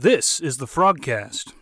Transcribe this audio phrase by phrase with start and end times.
[0.00, 1.52] This is the Frogcast.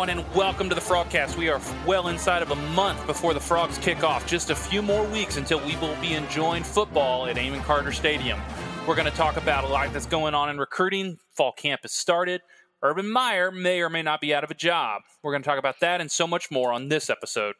[0.00, 1.36] Everyone, and welcome to the Frogcast.
[1.36, 4.26] We are well inside of a month before the Frogs kick off.
[4.26, 8.40] Just a few more weeks until we will be enjoying football at Amon Carter Stadium.
[8.86, 11.18] We're going to talk about a lot that's going on in recruiting.
[11.36, 12.40] Fall camp has started.
[12.82, 15.02] Urban Meyer may or may not be out of a job.
[15.22, 17.56] We're going to talk about that and so much more on this episode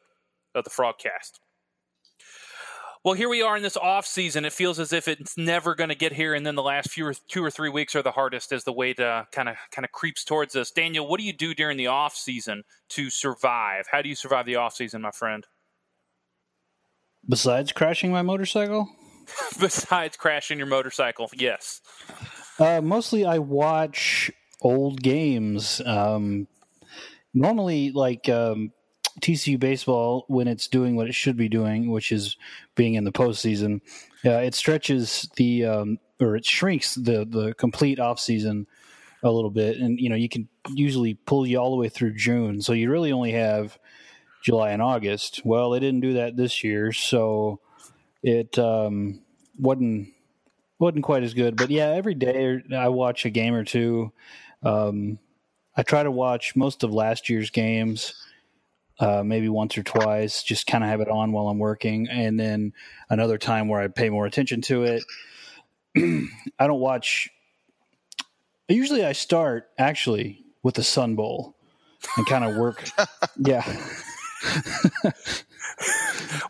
[0.54, 1.40] of the Frogcast.
[3.02, 4.44] Well, here we are in this off season.
[4.44, 7.06] It feels as if it's never going to get here, and then the last few
[7.06, 9.86] or two or three weeks are the hardest as the way to kind of kind
[9.86, 10.70] of creeps towards us.
[10.70, 13.86] Daniel, what do you do during the off season to survive?
[13.90, 15.46] How do you survive the off season, my friend?
[17.26, 18.86] Besides crashing my motorcycle,
[19.60, 21.80] Besides crashing your motorcycle, yes.
[22.58, 25.80] uh, mostly I watch old games.
[25.86, 26.48] Um,
[27.32, 28.72] normally, like um,
[29.20, 32.36] TCU baseball, when it's doing what it should be doing, which is
[32.74, 33.80] being in the postseason,
[34.24, 38.66] uh, it stretches the um, or it shrinks the the complete off season
[39.22, 42.14] a little bit, and you know you can usually pull you all the way through
[42.14, 43.78] June, so you really only have
[44.42, 45.42] July and August.
[45.44, 47.60] Well, they didn't do that this year, so
[48.22, 49.20] it um,
[49.58, 50.08] wasn't
[50.78, 51.56] wasn't quite as good.
[51.56, 54.12] But yeah, every day I watch a game or two.
[54.62, 55.18] Um,
[55.76, 58.14] I try to watch most of last year's games,
[59.00, 62.38] uh, maybe once or twice, just kind of have it on while I'm working, and
[62.38, 62.72] then
[63.08, 65.02] another time where I pay more attention to it.
[66.58, 67.28] I don't watch.
[68.68, 71.56] Usually, I start actually with the Sun Bowl
[72.16, 72.84] and kind of work.
[73.38, 73.64] yeah.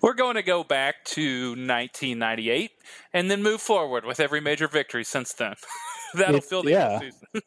[0.03, 2.71] We're going to go back to 1998
[3.13, 5.55] and then move forward with every major victory since then.
[6.15, 6.99] That'll It- fill the yeah.
[7.01, 7.43] season.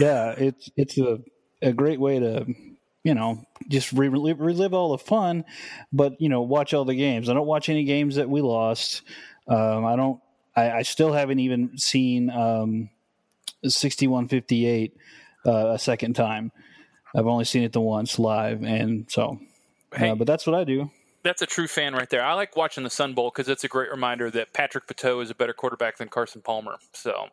[0.00, 1.18] yeah, it's it's a
[1.62, 2.46] a great way to
[3.04, 5.44] you know just relive, relive all the fun,
[5.92, 7.28] but you know watch all the games.
[7.28, 9.02] I don't watch any games that we lost.
[9.46, 10.20] Um, I don't.
[10.56, 12.90] I, I still haven't even seen um,
[13.64, 14.96] sixty one fifty eight
[15.46, 16.50] uh, a second time.
[17.14, 19.38] I've only seen it the once live, and so.
[19.94, 20.10] Hey.
[20.10, 20.90] Uh, but that's what I do.
[21.22, 22.22] That's a true fan right there.
[22.22, 25.30] I like watching the Sun Bowl because it's a great reminder that Patrick Batteaux is
[25.30, 26.76] a better quarterback than Carson Palmer.
[26.92, 27.28] So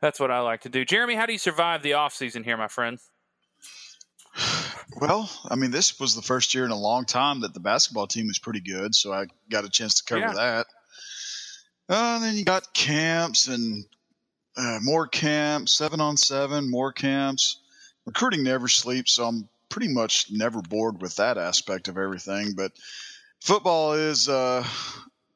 [0.00, 0.84] that's what I like to do.
[0.84, 2.98] Jeremy, how do you survive the offseason here, my friend?
[4.94, 8.06] Well, I mean, this was the first year in a long time that the basketball
[8.06, 10.32] team was pretty good, so I got a chance to cover Yeah.
[10.34, 10.66] that.
[11.88, 13.84] Uh, and then you got camps and
[14.56, 17.60] uh, more camps, seven on seven, more camps.
[18.06, 22.54] Recruiting never sleeps, so I'm pretty much never bored with that aspect of everything.
[22.56, 22.72] But
[23.40, 24.64] football is, uh,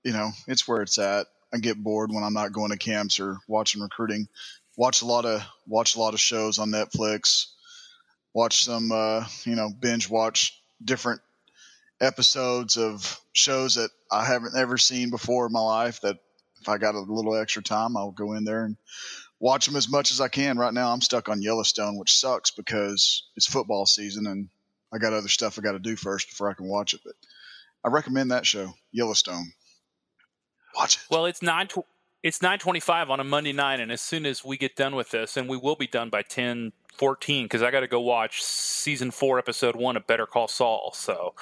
[0.05, 1.27] you know, it's where it's at.
[1.53, 4.29] I get bored when I'm not going to camps or watching recruiting.
[4.77, 7.47] Watch a lot of watch a lot of shows on Netflix
[8.33, 11.21] watch some uh, you know binge watch different
[12.01, 16.17] episodes of shows that I haven't ever seen before in my life that
[16.61, 18.77] if I got a little extra time I'll go in there and
[19.39, 22.51] watch them as much as I can right now I'm stuck on Yellowstone which sucks
[22.51, 24.49] because it's football season and
[24.93, 27.15] I got other stuff I got to do first before I can watch it but
[27.85, 29.53] I recommend that show Yellowstone
[30.75, 31.69] watch it Well, it's nine.
[32.23, 35.11] It's nine twenty-five on a Monday night, and as soon as we get done with
[35.11, 38.43] this, and we will be done by ten fourteen, because I got to go watch
[38.43, 40.93] season four, episode one of Better Call Saul.
[40.95, 41.35] So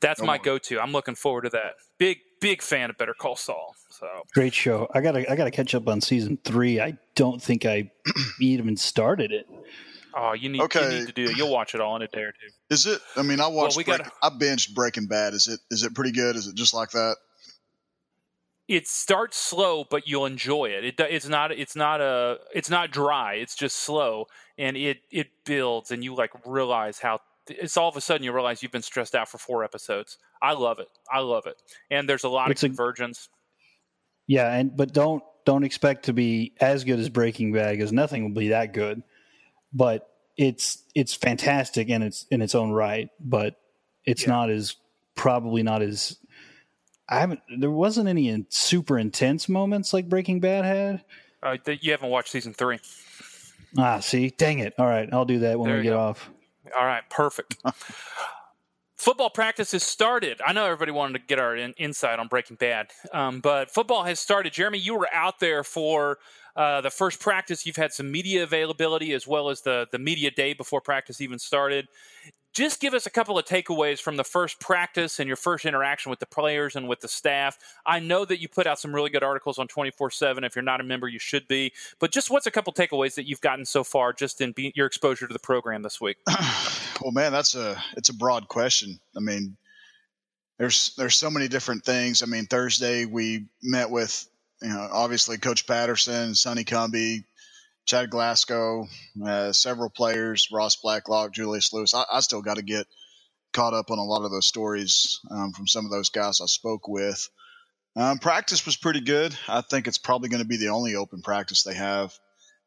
[0.00, 0.42] that's Oh my my.
[0.42, 0.80] go-to.
[0.80, 1.74] I'm looking forward to that.
[1.98, 3.74] Big, big fan of Better Call Saul.
[3.90, 4.88] So Great show.
[4.94, 6.80] I gotta I gotta catch up on season three.
[6.80, 7.90] I don't think I
[8.40, 9.46] even started it.
[10.16, 10.88] oh, you need you Okay.
[11.00, 11.36] need to do it.
[11.36, 12.48] You'll watch it all in a day or two.
[12.74, 15.60] is it I mean I watched we Break- gotta- I binged Breaking Bad is it
[15.70, 17.16] is it pretty good is it just like that
[18.68, 20.84] it starts slow, but you'll enjoy it.
[20.84, 23.34] It it's not it's not a it's not dry.
[23.34, 24.26] It's just slow,
[24.58, 28.32] and it it builds, and you like realize how it's all of a sudden you
[28.32, 30.16] realize you've been stressed out for four episodes.
[30.40, 30.88] I love it.
[31.12, 31.56] I love it,
[31.90, 33.28] and there's a lot It's of a- convergence.
[34.26, 38.24] Yeah, and but don't don't expect to be as good as Breaking Bad because nothing
[38.24, 39.02] will be that good.
[39.72, 40.08] But
[40.38, 43.10] it's it's fantastic in its in its own right.
[43.20, 43.56] But
[44.06, 44.30] it's Yeah.
[44.30, 44.76] not as
[45.14, 46.16] probably not as
[47.08, 47.40] I haven't.
[47.58, 51.04] There wasn't any in, super intense moments like Breaking Bad had.
[51.42, 52.78] Uh, you haven't watched season three.
[53.76, 54.74] Ah, see, dang it!
[54.78, 56.00] All right, I'll do that when There we get go.
[56.00, 56.30] off.
[56.76, 57.56] All right, perfect.
[58.96, 60.40] football practice has started.
[60.44, 64.04] I know everybody wanted to get our in, insight on Breaking Bad, um, but football
[64.04, 64.54] has started.
[64.54, 66.18] Jeremy, you were out there for
[66.56, 67.66] uh, the first practice.
[67.66, 71.38] You've had some media availability as well as the the media day before practice even
[71.38, 71.86] started.
[72.54, 76.10] Just give us a couple of takeaways from the first practice and your first interaction
[76.10, 77.58] with the players and with the staff.
[77.84, 80.44] I know that you put out some really good articles on 24 7.
[80.44, 81.72] If you're not a member, you should be.
[81.98, 84.72] But just what's a couple of takeaways that you've gotten so far just in be-
[84.76, 86.18] your exposure to the program this week?
[87.02, 89.00] well, man, that's a it's a broad question.
[89.16, 89.56] I mean,
[90.58, 92.22] there's there's so many different things.
[92.22, 94.28] I mean, Thursday we met with
[94.62, 97.24] you know obviously Coach Patterson, Sonny Cumbie,
[97.86, 98.88] Chad Glasgow,
[99.24, 101.94] uh, several players, Ross Blacklock, Julius Lewis.
[101.94, 102.86] I, I still got to get
[103.52, 106.46] caught up on a lot of those stories um, from some of those guys I
[106.46, 107.28] spoke with.
[107.96, 109.36] Um, practice was pretty good.
[109.48, 112.12] I think it's probably going to be the only open practice they have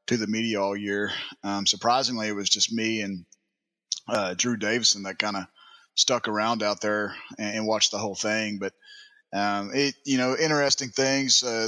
[0.08, 1.12] to the media all year.
[1.44, 3.26] Um, surprisingly, it was just me and
[4.08, 5.44] uh, Drew Davison that kind of
[5.96, 8.60] stuck around out there and, and, watched the whole thing.
[8.60, 8.74] But
[9.34, 11.44] um, it, you know, interesting things.
[11.44, 11.68] Uh,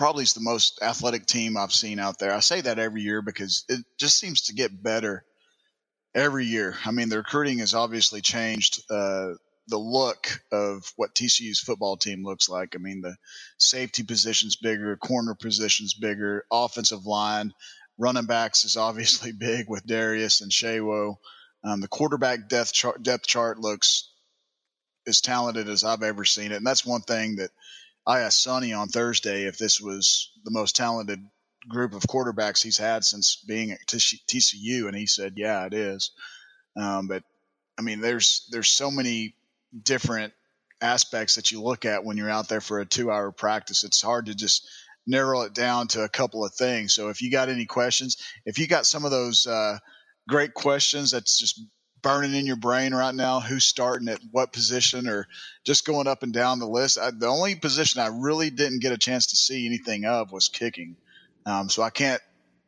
[0.00, 2.32] probably is the most athletic team I've seen out there.
[2.32, 5.26] I say that every year because it just seems to get better
[6.14, 6.74] every year.
[6.86, 8.80] I mean, the recruiting has obviously changed.
[8.90, 9.32] Uh,
[9.68, 12.74] the look of what TCU's football team looks like.
[12.74, 13.14] I mean, the
[13.58, 17.52] safety position's bigger, corner position's bigger, offensive line,
[17.98, 21.16] running backs is obviously big with Darius and Sewo.
[21.62, 24.10] Um, the quarterback depth chart, depth chart looks
[25.06, 27.50] as talented as I've ever seen it, and that's one thing that
[28.06, 31.20] I asked Sonny on Thursday if this was the most talented
[31.68, 36.12] group of quarterbacks he's had since being at TCU, and he said, "Yeah, it is."
[36.76, 37.22] Um, but
[37.78, 39.34] I mean, there's there's so many
[39.82, 40.32] different
[40.80, 43.84] aspects that you look at when you're out there for a two-hour practice.
[43.84, 44.66] It's hard to just
[45.06, 46.94] narrow it down to a couple of things.
[46.94, 48.16] So if you got any questions,
[48.46, 49.78] if you got some of those uh,
[50.28, 51.60] great questions that's just
[52.02, 55.26] burning in your brain right now who's starting at what position or
[55.64, 56.98] just going up and down the list.
[56.98, 60.48] I, the only position i really didn't get a chance to see anything of was
[60.48, 60.96] kicking.
[61.46, 62.20] Um, so i can't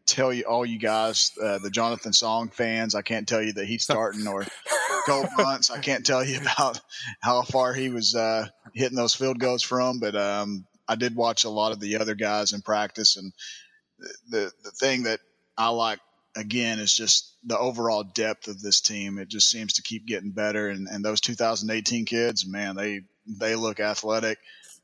[0.06, 3.66] tell you all you guys uh, the jonathan song fans i can't tell you that
[3.66, 4.44] he's starting or
[5.06, 6.80] Cole Bunce i can't tell you about
[7.20, 11.44] how far he was uh, hitting those field goals from but um, i did watch
[11.44, 13.32] a lot of the other guys in practice and
[14.28, 15.20] the, the thing that
[15.56, 16.00] i like
[16.36, 19.18] again is just the overall depth of this team.
[19.18, 20.68] It just seems to keep getting better.
[20.68, 24.38] And, and those 2018 kids, man, they they look athletic,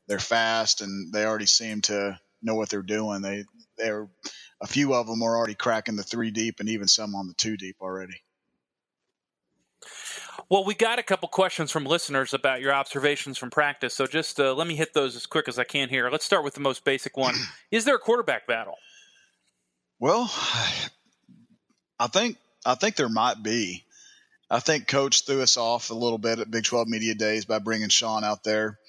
[0.07, 3.21] they're fast, and they already seem to know what they're doing.
[3.21, 3.45] They
[3.77, 4.07] they're
[4.61, 7.33] a few of them are already cracking the three deep, and even some on the
[7.33, 8.21] two deep already.
[10.49, 13.93] Well, we got a couple questions from listeners about your observations from practice.
[13.93, 16.09] So just uh, let me hit those as quick as I can here.
[16.09, 17.35] Let's start with the most basic one.
[17.71, 18.75] Is there a quarterback battle?
[19.99, 20.31] Well,
[21.99, 23.83] I think I think there might be.
[24.49, 27.59] I think Coach threw us off a little bit at Big 12 Media Days by
[27.59, 28.79] bringing Sean out there,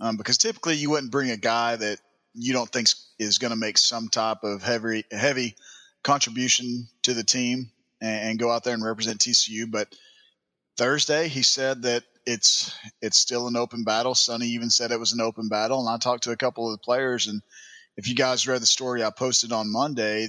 [0.00, 2.00] um, because typically you wouldn't bring a guy that
[2.34, 2.88] you don't think
[3.18, 5.54] is going to make some type of heavy heavy
[6.02, 7.70] contribution to the team
[8.00, 9.70] and, and go out there and represent TCU.
[9.70, 9.94] But
[10.76, 14.14] Thursday he said that it's it's still an open battle.
[14.14, 16.72] Sonny even said it was an open battle, and I talked to a couple of
[16.72, 17.42] the players and.
[17.98, 20.28] If you guys read the story I posted on Monday,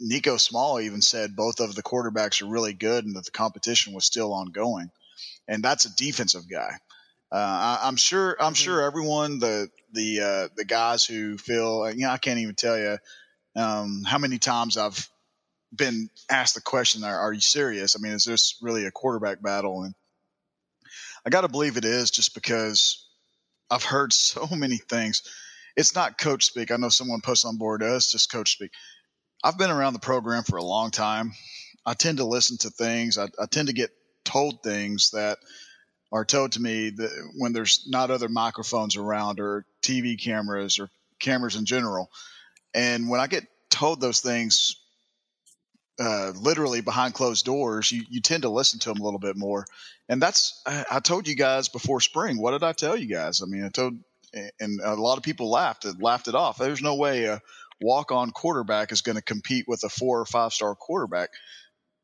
[0.00, 3.92] Niko Small even said both of the quarterbacks are really good and that the competition
[3.92, 4.90] was still ongoing.
[5.48, 6.78] And that's a defensive guy.
[7.32, 8.36] Uh, I, am sure.
[8.40, 8.54] I'm mm-hmm.
[8.54, 12.76] sure everyone the the uh, the guys who feel you know I can't even tell
[12.76, 12.98] you
[13.56, 15.08] um, how many times I've
[15.74, 17.94] been asked the question: are, are you serious?
[17.96, 19.84] I mean, is this really a quarterback battle?
[19.84, 19.94] And
[21.24, 23.06] I got to believe it is, just because
[23.70, 25.22] I've heard so many things.
[25.76, 26.72] It's not coach speak.
[26.72, 27.82] I know someone posts on board.
[27.84, 28.72] Oh, it's just coach speak.
[29.42, 31.32] I've been around the program for a long time.
[31.86, 33.16] I tend to listen to things.
[33.16, 33.90] I, I tend to get
[34.24, 35.38] told things that
[36.12, 40.90] are told to me that when there's not other microphones around or TV cameras or
[41.18, 42.10] cameras in general.
[42.74, 44.76] And when I get told those things,
[45.98, 49.36] uh, literally behind closed doors, you, you tend to listen to them a little bit
[49.36, 49.64] more.
[50.08, 52.40] And that's, I, I told you guys before spring.
[52.40, 53.42] What did I tell you guys?
[53.42, 53.94] I mean, I told,
[54.34, 56.58] and a lot of people laughed, and laughed it off.
[56.58, 57.40] There's no way a
[57.80, 61.30] walk on quarterback is going to compete with a four or five star quarterback.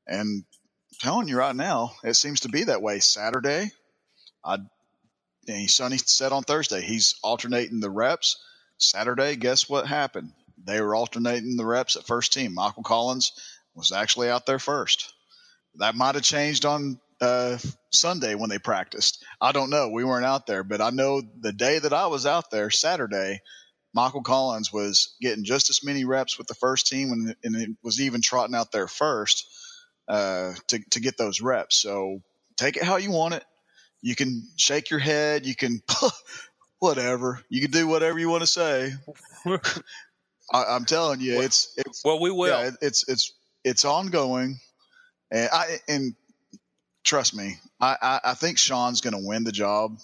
[0.06, 3.00] And I'm telling you right now, it seems to be that way.
[3.00, 3.71] Saturday,
[4.45, 4.59] I
[5.49, 8.42] and Sonny said on Thursday he's alternating the reps.
[8.78, 10.33] Saturday, guess what happened?
[10.64, 12.54] They were alternating the reps at first team.
[12.54, 13.33] Michael Collins
[13.75, 15.12] was actually out there first.
[15.76, 17.59] That might have changed on uh,
[17.90, 19.25] Sunday when they practiced.
[19.40, 19.88] I don't know.
[19.88, 23.40] We weren't out there, but I know the day that I was out there, Saturday,
[23.95, 27.71] Michael Collins was getting just as many reps with the first team and, and it
[27.83, 29.47] was even trotting out there first
[30.09, 31.76] uh, to, to get those reps.
[31.76, 32.21] So
[32.57, 33.45] take it how you want it.
[34.02, 35.47] You can shake your head.
[35.47, 35.83] You can,
[36.78, 37.40] whatever.
[37.49, 38.93] You can do whatever you want to say.
[40.52, 42.49] I, am telling you, it's, it's, well, we will.
[42.49, 43.33] Yeah, it, it's, it's,
[43.64, 44.61] it's ongoing.
[45.31, 46.14] And I, and
[47.02, 49.99] trust me, I, I, I think Sean's going to win the job,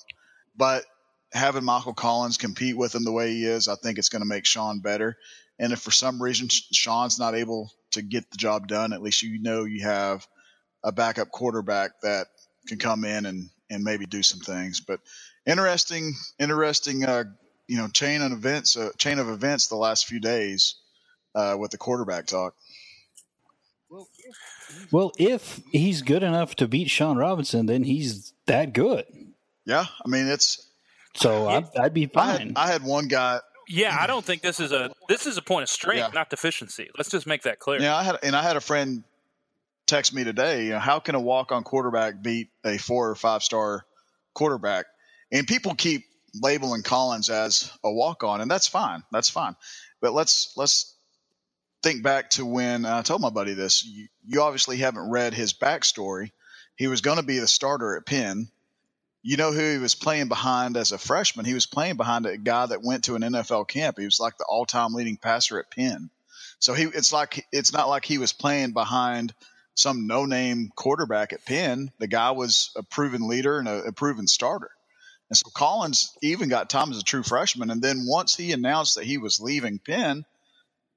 [0.57, 0.85] but
[1.33, 4.29] having Michael Collins compete with him the way he is, I think it's going to
[4.29, 5.17] make Sean better.
[5.59, 9.23] And if for some reason Sean's not able to get the job done, at least
[9.23, 10.27] you know you have
[10.83, 12.27] a backup quarterback that
[12.67, 14.81] can come in and, and maybe do some things.
[14.81, 15.01] But
[15.47, 17.25] interesting, interesting, uh,
[17.69, 20.77] you know, chain of events, uh, chain of events the last few days
[21.35, 22.55] uh, with the quarterback talk.
[24.91, 29.05] Well, if he's good enough to beat Sean Robinson, then he's that good.
[29.65, 30.67] Yeah, I mean it's.
[31.15, 32.53] So I'd, I'd be fine.
[32.57, 33.41] I had, I had one guy.
[33.69, 36.11] Yeah, I don't think this is a this is a point of strength, yeah.
[36.13, 36.91] not deficiency.
[36.97, 37.81] Let's just make that clear.
[37.81, 39.05] Yeah, I had and I had a friend
[39.87, 40.67] text me today.
[40.67, 43.85] You know, how can a walk on quarterback beat a four or five star
[44.35, 44.87] quarterback?
[45.31, 46.05] And people keep
[46.35, 49.03] labeling Collins as a walk on, and that's fine.
[49.13, 49.55] That's fine.
[50.01, 50.95] But let's let's
[51.83, 53.85] think back to when I told my buddy this.
[53.85, 56.31] You, you obviously haven't read his backstory.
[56.77, 58.49] He was going to be the starter at Penn.
[59.23, 61.45] You know who he was playing behind as a freshman?
[61.45, 63.99] He was playing behind a guy that went to an NFL camp.
[63.99, 66.11] He was like the all-time leading passer at Penn.
[66.59, 69.33] So he, it's like it's not like he was playing behind
[69.75, 71.91] some no-name quarterback at Penn.
[71.99, 74.71] The guy was a proven leader and a, a proven starter.
[75.31, 77.71] And so Collins even got time as a true freshman.
[77.71, 80.25] And then once he announced that he was leaving Penn,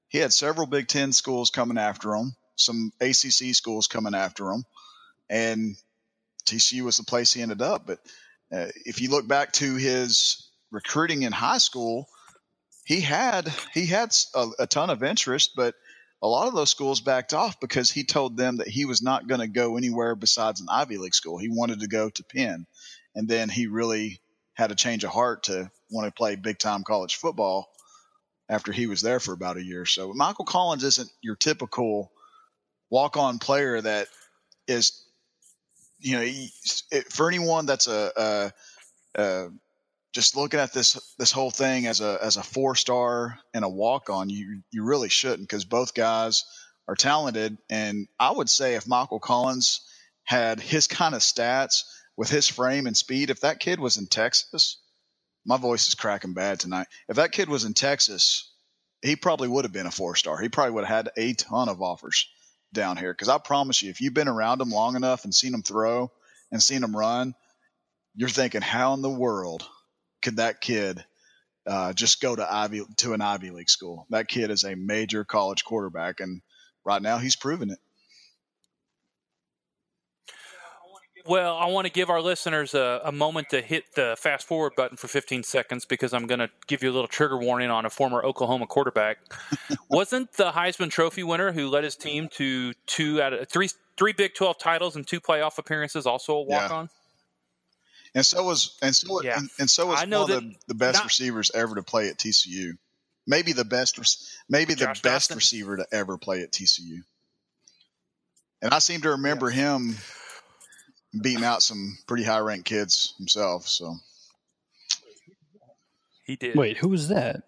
[0.08, 4.64] he had several Big Ten schools coming after him, some ACC schools coming after him,
[5.30, 5.76] and
[6.46, 7.86] TCU was the place he ended up.
[7.86, 7.98] But
[8.52, 12.08] uh, if you look back to his recruiting in high school,
[12.84, 15.74] he had he had a, a ton of interest, but
[16.22, 19.28] a lot of those schools backed off because he told them that he was not
[19.28, 21.38] going to go anywhere besides an Ivy League school.
[21.38, 22.66] He wanted to go to Penn,
[23.14, 24.20] and then he really
[24.54, 27.68] had a change of heart to want to play big time college football
[28.48, 30.12] after he was there for about a year or so.
[30.14, 32.10] Michael Collins isn't your typical
[32.90, 34.08] walk on player that
[34.66, 35.05] is,
[36.06, 36.22] you know,
[36.92, 39.48] eh, for anyone that's a, a, a,
[40.12, 43.68] just looking at this this whole thing as a as a four star and a
[43.68, 46.44] walk on, you you really shouldn't because both guys
[46.86, 47.58] are talented.
[47.68, 49.80] And I would say if Michael Collins
[50.22, 51.82] had his kind of stats
[52.16, 54.78] with his frame and speed, if that kid was in Texas,
[55.44, 56.86] my voice is cracking bad tonight.
[57.08, 58.48] If that kid was in Texas,
[59.02, 60.38] he probably would have been a four star.
[60.38, 62.28] He probably would have had a ton of offers
[62.72, 63.12] down here.
[63.12, 66.10] Because I promise you, if you've been around them long enough and seen them throw
[66.50, 67.34] and seen them run,
[68.14, 69.66] you're thinking, how in the world
[70.22, 71.04] could that kid
[71.66, 74.06] uh, just go to Ivy to an Ivy League school?
[74.10, 76.40] That kid is a major college quarterback, and
[76.84, 77.78] right now he's proven it.
[81.26, 84.74] Well, I want to give our listeners a, a, moment to hit the fast forward
[84.76, 87.84] button for 15 seconds because I'm going to give you a little trigger warning on
[87.84, 89.18] a former Oklahoma quarterback.
[89.90, 94.12] Wasn't the Heisman Trophy winner who led his team to two out of three three
[94.12, 96.84] Big 12 titles and two playoff appearances also a walk on?
[96.84, 96.90] Yeah.
[98.16, 99.38] And so was and so yeah.
[99.38, 101.82] and, and so was I know one of the, the best not, receivers ever to
[101.82, 102.72] play at TCU.
[103.26, 103.98] Maybe the best
[104.48, 105.36] maybe the Josh best Doctson.
[105.36, 107.02] receiver to ever play at TCU.
[108.62, 109.76] And I seem to remember yeah.
[109.76, 109.96] him
[111.22, 113.66] beating out some pretty high ranked kids himself.
[113.66, 113.96] So
[116.24, 116.56] he did.
[116.56, 117.42] Wait, who was that?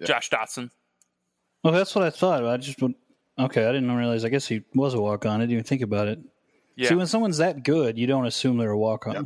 [0.00, 0.06] Yeah.
[0.06, 0.70] Josh Doctson.
[1.64, 2.44] Well, oh, that's what I thought.
[2.44, 3.66] I just okay.
[3.66, 4.24] I didn't realize.
[4.24, 5.36] I guess he was a walk on.
[5.36, 6.20] I didn't even think about it.
[6.76, 6.90] Yeah.
[6.90, 9.14] See, when someone's that good, you don't assume they're a walk on.
[9.14, 9.24] Yep.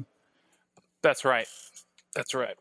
[1.03, 1.47] That's right.
[2.15, 2.57] That's right.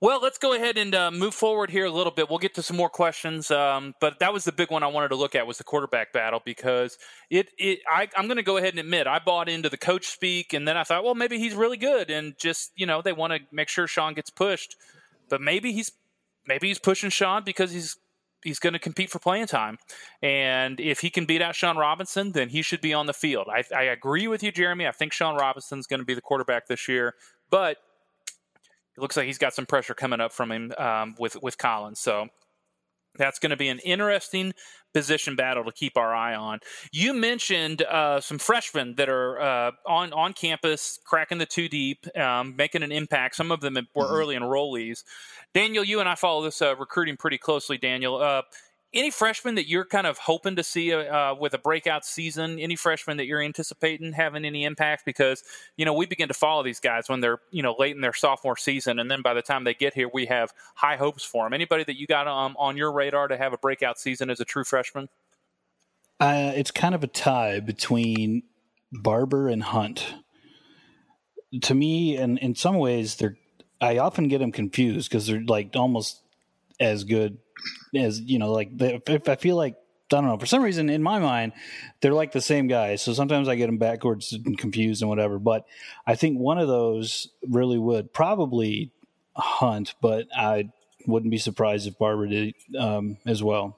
[0.00, 2.28] Well, let's go ahead and uh, move forward here a little bit.
[2.28, 5.08] We'll get to some more questions, um, but that was the big one I wanted
[5.08, 6.98] to look at was the quarterback battle because
[7.30, 7.50] it.
[7.58, 10.52] it I, I'm going to go ahead and admit I bought into the coach speak,
[10.52, 13.32] and then I thought, well, maybe he's really good, and just you know they want
[13.32, 14.76] to make sure Sean gets pushed,
[15.28, 15.92] but maybe he's
[16.46, 17.96] maybe he's pushing Sean because he's
[18.42, 19.78] he's going to compete for playing time.
[20.22, 23.48] And if he can beat out Sean Robinson, then he should be on the field.
[23.50, 24.86] I, I agree with you, Jeremy.
[24.86, 27.14] I think Sean Robinson's going to be the quarterback this year,
[27.50, 27.78] but
[28.96, 32.00] it looks like he's got some pressure coming up from him um, with with Collins.
[32.00, 32.28] So
[33.16, 34.52] that's going to be an interesting
[34.92, 36.60] position battle to keep our eye on.
[36.92, 42.06] You mentioned uh, some freshmen that are uh, on on campus, cracking the two deep,
[42.16, 43.36] um, making an impact.
[43.36, 44.14] Some of them were mm-hmm.
[44.14, 45.04] early enrollees.
[45.52, 47.78] Daniel, you and I follow this uh, recruiting pretty closely.
[47.78, 48.42] Daniel, uh,
[48.94, 52.58] any freshmen that you're kind of hoping to see uh, uh, with a breakout season?
[52.58, 55.04] Any freshmen that you're anticipating having any impact?
[55.04, 55.42] Because
[55.76, 58.12] you know we begin to follow these guys when they're you know late in their
[58.12, 61.44] sophomore season, and then by the time they get here, we have high hopes for
[61.44, 61.52] them.
[61.52, 64.44] Anybody that you got um, on your radar to have a breakout season as a
[64.44, 65.08] true freshman?
[66.20, 68.44] Uh, it's kind of a tie between
[68.92, 70.14] Barber and Hunt.
[71.62, 73.36] To me, and in some ways, they're
[73.80, 76.20] I often get them confused because they're like almost
[76.80, 77.38] as good
[77.94, 79.76] as you know, like if I feel like
[80.12, 80.38] I don't know.
[80.38, 81.54] For some reason, in my mind,
[82.00, 83.02] they're like the same guys.
[83.02, 85.40] So sometimes I get them backwards and confused and whatever.
[85.40, 85.66] But
[86.06, 88.92] I think one of those really would probably
[89.36, 90.70] Hunt, but I
[91.06, 93.76] wouldn't be surprised if Barber did um, as well.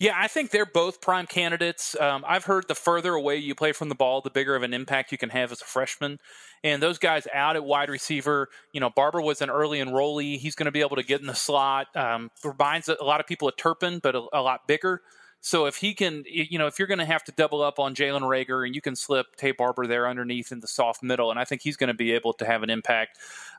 [0.00, 1.94] Yeah, I think they're both prime candidates.
[2.00, 4.72] Um, I've heard the further away you play from the ball, the bigger of an
[4.72, 6.18] impact you can have as a freshman.
[6.64, 10.38] And those guys out at wide receiver, you know, Barber was an early enrollee.
[10.38, 11.94] He's going to be able to get in the slot.
[11.94, 15.02] Um, reminds a lot of people of Turpin, but a, a lot bigger.
[15.42, 17.94] So if he can, you know, if you're going to have to double up on
[17.94, 21.38] Jalen Reagor and you can slip Taye Barber there underneath in the soft middle, and
[21.38, 23.18] I think he's going to be able to have an impact.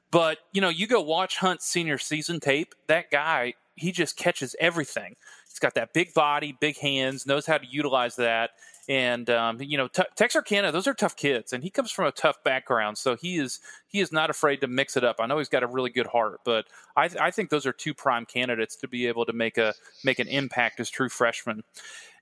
[0.10, 4.56] But, you know, you go watch Hunt's senior season tape, that guy, he just catches
[4.60, 5.16] everything.
[5.50, 8.52] He's got that big body, big hands, knows how to utilize that.
[8.88, 12.12] And um, you know, t- Texarkana, those are tough kids, and he comes from a
[12.12, 15.18] tough background, so he is he is not afraid to mix it up.
[15.20, 17.94] I know he's got a really good heart, but I, I think those are two
[17.94, 19.74] prime candidates to be able to make a
[20.04, 21.64] make an impact as true freshmen.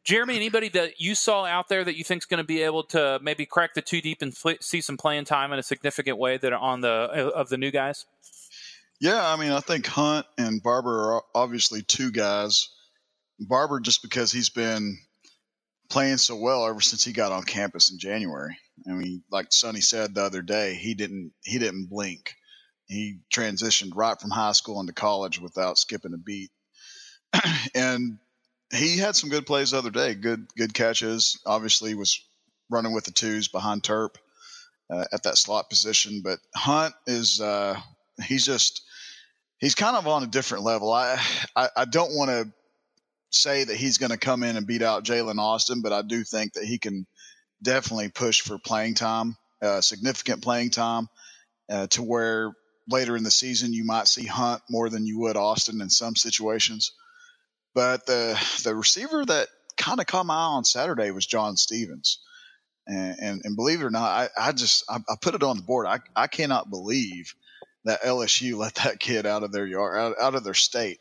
[0.04, 2.84] Jeremy, anybody that you saw out there that you think is going to be able
[2.84, 6.18] to maybe crack the two deep and fl- see some playing time in a significant
[6.18, 8.06] way that are on the of the new guys?
[9.02, 12.70] Yeah, I mean, I think Hunt and Barber are obviously two guys
[13.40, 14.98] Barber just because he's been
[15.90, 18.58] playing so well ever since he got on campus in January.
[18.88, 22.36] I mean, like Sonny said the other day, he didn't he didn't blink.
[22.88, 26.52] He transitioned right from high school into college without skipping a beat.
[27.76, 28.18] and
[28.74, 30.16] he had some good plays the other day.
[30.16, 31.40] Good good catches.
[31.46, 32.22] Obviously was
[32.70, 34.16] running with the twos behind Terp
[34.92, 37.80] uh, at that slot position, but Hunt is uh,
[38.24, 38.84] he's just
[39.60, 40.92] he's kind of on a different level.
[40.92, 41.22] I
[41.56, 42.52] I, I don't want to
[43.32, 46.24] say that he's going to come in and beat out Jalen Austin, but I do
[46.24, 47.06] think that he can
[47.62, 51.08] definitely push for playing time, uh, significant playing time,
[51.70, 52.52] uh, to where
[52.88, 56.16] later in the season you might see Hunt more than you would Austin in some
[56.16, 56.94] situations.
[57.76, 59.48] But the the receiver that
[59.78, 62.20] kind of caught my eye on Saturday was John Stephens.
[62.88, 65.58] And, and, and believe it or not, I, I just I, I, put it on
[65.58, 65.86] the board.
[65.86, 67.36] I, I cannot believe
[67.90, 71.00] that LSU let that kid out of their yard, out, out of their state.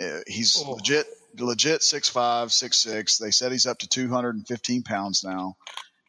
[0.00, 0.72] Uh, he's oh.
[0.72, 1.06] legit
[1.38, 3.16] legit six five, six six.
[3.16, 5.56] They said he's up to 215 pounds now.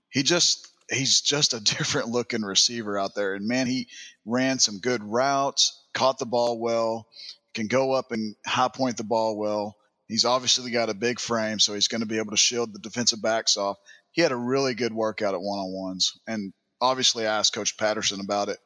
[0.10, 3.36] He just he's just a different looking receiver out there.
[3.36, 3.88] And man, he
[4.26, 7.08] ran some good routes, caught the ball well,
[7.54, 9.78] can go up and high point the ball well.
[10.10, 12.80] He's obviously got a big frame, so he's going to be able to shield the
[12.80, 13.78] defensive backs off.
[14.12, 16.19] He had a really good workout at one on ones.
[16.28, 18.60] And obviously I asked Coach Patterson about it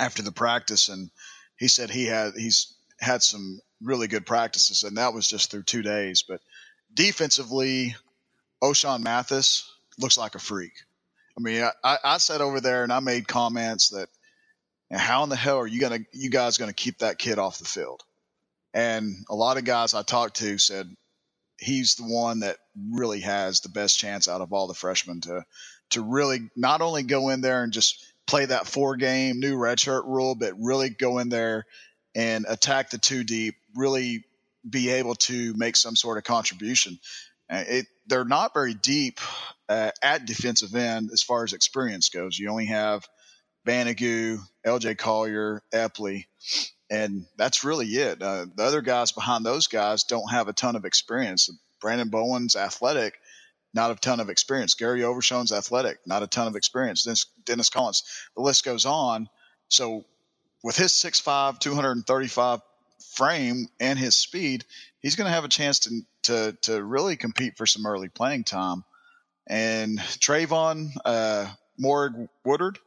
[0.00, 1.10] after the practice and
[1.56, 5.62] he said he had he's had some really good practices, and that was just through
[5.62, 6.24] two days.
[6.26, 6.40] But
[6.92, 7.94] defensively,
[8.62, 10.72] Ochaun Mathis looks like a freak.
[11.36, 14.08] I mean, I, I sat over there and I made comments that,
[14.90, 17.64] how in the hell are you gonna, you guys gonna keep that kid off the
[17.64, 18.02] field?
[18.74, 20.88] And a lot of guys I talked to said
[21.58, 22.56] he's the one that
[22.90, 25.44] really has the best chance out of all the freshmen to,
[25.90, 30.04] to really not only go in there and just play that four game new redshirt
[30.06, 31.66] rule, but really go in there
[32.14, 34.22] and attack the two deep, really
[34.68, 37.00] be able to make some sort of contribution.
[37.48, 39.18] It, they're not very deep
[39.68, 42.38] uh, at defensive end as far as experience goes.
[42.38, 43.04] You only have
[43.66, 46.26] Banogu, LJ Collier, Epley,
[46.88, 48.22] and that's really it.
[48.22, 51.50] Uh, the other guys behind those guys don't have a ton of experience.
[51.80, 53.14] Brandon Bowen's athletic,
[53.72, 54.74] not a ton of experience.
[54.74, 57.04] Gary Overshown's athletic, not a ton of experience.
[57.04, 58.02] Dennis, Dennis Collins,
[58.36, 59.28] the list goes on.
[59.68, 60.04] So
[60.62, 62.60] with his 6'5", 235
[63.14, 64.64] frame and his speed,
[65.00, 68.44] he's going to have a chance to, to, to really compete for some early playing
[68.44, 68.84] time.
[69.46, 71.46] And Trevon uh,
[71.80, 72.78] Moehrig Woodard,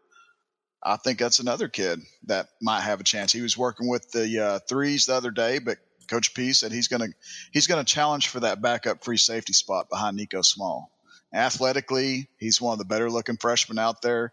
[0.82, 3.32] I think that's another kid that might have a chance.
[3.32, 6.88] He was working with the uh, threes the other day, but Coach P said he's
[6.88, 7.13] going to
[7.52, 10.92] he's going to challenge for that backup free safety spot behind Niko Small.
[11.34, 14.32] Athletically, he's one of the better looking freshmen out there.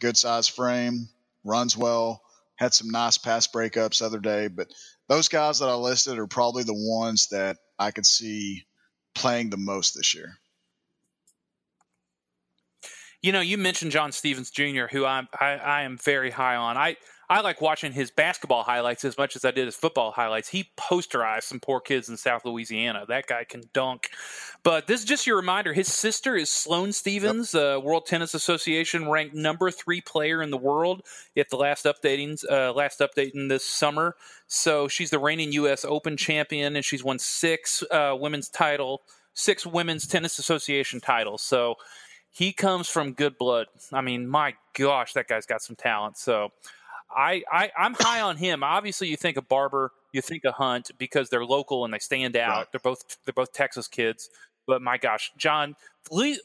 [0.00, 1.08] Good size frame,
[1.44, 2.22] runs well
[2.60, 4.48] had some nice pass breakups the other day.
[4.48, 4.68] But
[5.08, 8.66] those guys that I listed are probably the ones that I could see
[9.14, 10.34] playing the most this year.
[13.22, 16.76] You know, you mentioned John Stephens Jr., who I'm, I, I am very high on.
[16.76, 16.96] I
[17.30, 20.48] I like watching his basketball highlights as much as I did his football highlights.
[20.48, 23.04] He posterized some poor kids in South Louisiana.
[23.06, 24.10] That guy can dunk.
[24.64, 25.72] But this is just your reminder.
[25.72, 27.76] His sister is Sloane Stephens, yep.
[27.76, 31.02] uh, World Tennis Association ranked number three player in the world
[31.36, 34.16] at the last updating uh, last updating this summer.
[34.48, 35.84] So she's the reigning U.S.
[35.84, 39.02] Open champion, and she's won six uh, women's title,
[39.34, 41.42] six women's tennis association titles.
[41.42, 41.76] So
[42.28, 43.66] he comes from good blood.
[43.92, 46.16] I mean, my gosh, that guy's got some talent.
[46.18, 46.50] So
[47.14, 48.62] I, I I'm high on him.
[48.62, 52.36] Obviously, you think of Barber, you think of Hunt because they're local and they stand
[52.36, 52.56] out.
[52.56, 52.66] Right.
[52.72, 54.28] They're both they're both Texas kids.
[54.66, 55.74] But my gosh, John,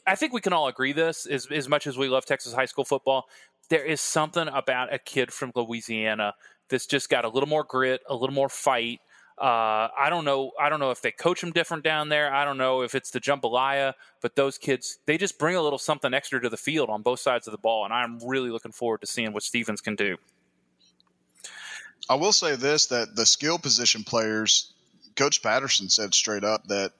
[0.06, 2.64] I think we can all agree this as as much as we love Texas high
[2.64, 3.24] school football.
[3.68, 6.34] There is something about a kid from Louisiana
[6.68, 9.00] that's just got a little more grit, a little more fight.
[9.38, 10.52] Uh, I don't know.
[10.58, 12.32] I don't know if they coach them different down there.
[12.32, 15.78] I don't know if it's the jambalaya, but those kids they just bring a little
[15.78, 18.72] something extra to the field on both sides of the ball, and I'm really looking
[18.72, 20.16] forward to seeing what Stephens can do.
[22.08, 24.72] I will say this: that the skill position players,
[25.16, 26.92] Coach Patterson said straight up that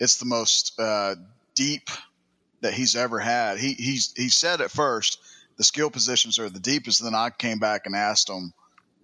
[0.00, 1.14] it's the most uh,
[1.54, 1.90] deep
[2.60, 3.58] that he's ever had.
[3.58, 5.18] He he's he said at first
[5.56, 7.02] the skill positions are the deepest.
[7.02, 8.52] Then I came back and asked him,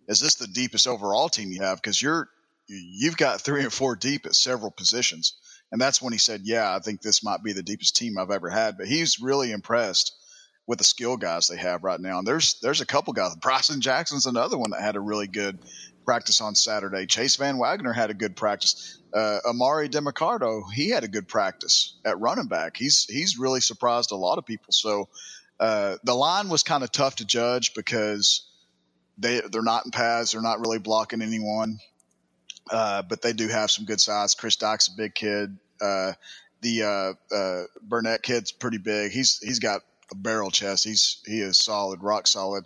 [0.08, 2.28] "Is this the deepest overall team you have?" Because you're
[2.66, 5.34] you've got three and four deep at several positions.
[5.72, 8.30] And that's when he said, Yeah, I think this might be the deepest team I've
[8.30, 8.78] ever had.
[8.78, 10.12] But he's really impressed
[10.66, 12.18] with the skill guys they have right now.
[12.18, 13.34] And there's there's a couple guys.
[13.36, 15.58] Bryson Jackson's another one that had a really good
[16.04, 17.06] practice on Saturday.
[17.06, 18.98] Chase Van Wagner had a good practice.
[19.12, 22.76] Uh, Emari Demercado, he had a good practice at running back.
[22.76, 24.72] He's he's really surprised a lot of people.
[24.72, 25.08] So
[25.60, 28.46] uh, the line was kind of tough to judge because
[29.18, 31.78] they they're not in pads, they're not really blocking anyone.
[32.70, 34.34] Uh, but they do have some good size.
[34.34, 35.58] Chris Dyke's a big kid.
[35.82, 36.12] Uh,
[36.62, 39.12] the uh, uh, Burnett kid's pretty big.
[39.12, 39.82] He's he's got
[40.14, 40.84] a barrel chest.
[40.84, 42.64] He's he is solid, rock solid,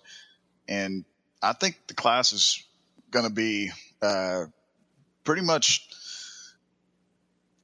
[0.68, 1.04] and
[1.42, 2.62] I think the class is
[3.11, 3.70] going to be
[4.02, 4.44] uh,
[5.24, 5.88] pretty much.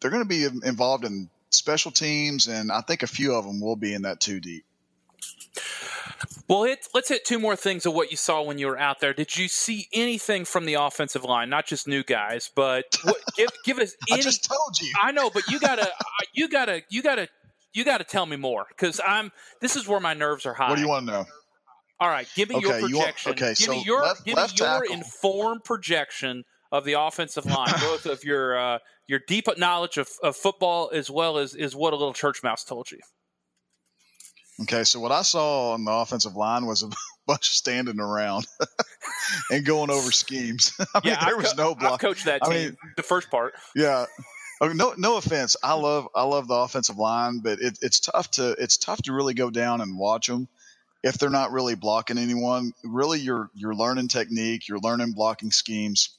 [0.00, 3.60] They're going to be involved in special teams, and I think a few of them
[3.60, 4.64] will be in that two deep.
[6.46, 9.00] Well, hit, let's hit two more things of what you saw when you were out
[9.00, 9.14] there.
[9.14, 11.48] Did you see anything from the offensive line?
[11.48, 13.94] Not just new guys, but what, give give us.
[14.10, 14.92] Any, I just told you.
[15.02, 15.88] I know, but you gotta,
[16.34, 17.28] you gotta, you gotta,
[17.74, 19.30] you gotta tell me more because I'm.
[19.60, 20.70] This is where my nerves are high.
[20.70, 21.24] What do you want to know?
[22.00, 23.30] All right, give me okay, your projection.
[23.30, 24.94] Want, okay, give so me your left, give me your tackle.
[24.94, 30.36] informed projection of the offensive line, both of your uh, your deep knowledge of, of
[30.36, 32.98] football as well as is what a little church mouse told you.
[34.62, 36.88] Okay, so what I saw on the offensive line was a
[37.26, 38.46] bunch of standing around
[39.50, 40.72] and going over schemes.
[40.78, 41.94] I yeah, mean, there was co- no block.
[41.94, 42.52] I coached that team.
[42.52, 43.54] I mean, the first part.
[43.74, 44.06] Yeah.
[44.74, 45.56] No, no offense.
[45.62, 49.12] I love, I love the offensive line, but it, it's tough to, it's tough to
[49.12, 50.48] really go down and watch them
[51.02, 52.72] if they're not really blocking anyone.
[52.82, 56.16] Really, you're, you're learning technique, you're learning blocking schemes.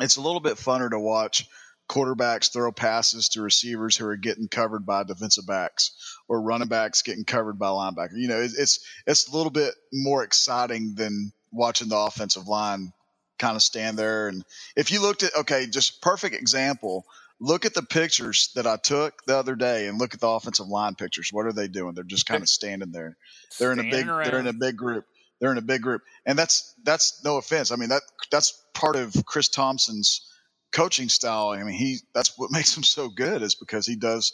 [0.00, 1.46] It's a little bit funner to watch
[1.88, 7.02] quarterbacks throw passes to receivers who are getting covered by defensive backs or running backs
[7.02, 8.16] getting covered by linebacker.
[8.16, 12.92] You know, it's it's a little bit more exciting than watching the offensive line
[13.38, 14.28] kind of stand there.
[14.28, 14.44] And
[14.76, 17.04] if you looked at okay, just perfect example.
[17.40, 20.68] Look at the pictures that I took the other day, and look at the offensive
[20.68, 21.30] line pictures.
[21.32, 21.94] What are they doing?
[21.94, 23.16] They're just kind of standing there.
[23.58, 24.08] They're in a big.
[24.08, 24.30] Around.
[24.30, 25.04] They're in a big group.
[25.40, 27.70] They're in a big group, and that's that's no offense.
[27.72, 30.30] I mean that that's part of Chris Thompson's
[30.74, 31.50] coaching style.
[31.50, 34.32] I mean, he that's what makes him so good is because he does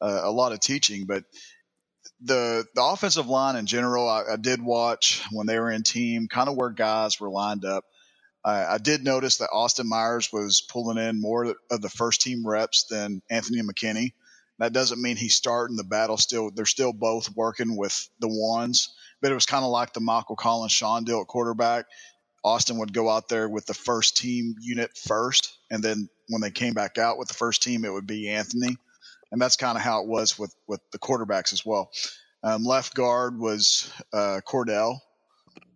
[0.00, 1.04] uh, a lot of teaching.
[1.06, 1.24] But
[2.20, 6.28] the the offensive line in general, I, I did watch when they were in team,
[6.28, 7.84] kind of where guys were lined up.
[8.44, 12.84] I, did notice that Austin Myers was pulling in more of the first team reps
[12.90, 14.14] than Anthony McKinney.
[14.58, 16.16] That doesn't mean he's starting the battle.
[16.16, 20.00] Still, they're still both working with the ones, but it was kind of like the
[20.00, 21.86] Michael Collins Sean deal at quarterback.
[22.44, 26.50] Austin would go out there with the first team unit first, and then when they
[26.50, 28.76] came back out with the first team, it would be Anthony,
[29.30, 31.90] and that's kind of how it was with with the quarterbacks as well.
[32.42, 34.98] Um, left guard was uh, Cordell,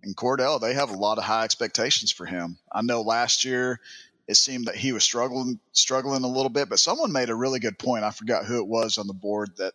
[0.02, 2.58] and Cordell they have a lot of high expectations for him.
[2.72, 3.80] I know last year
[4.28, 7.60] it seemed that he was struggling struggling a little bit, but someone made a really
[7.60, 8.04] good point.
[8.04, 9.74] I forgot who it was on the board that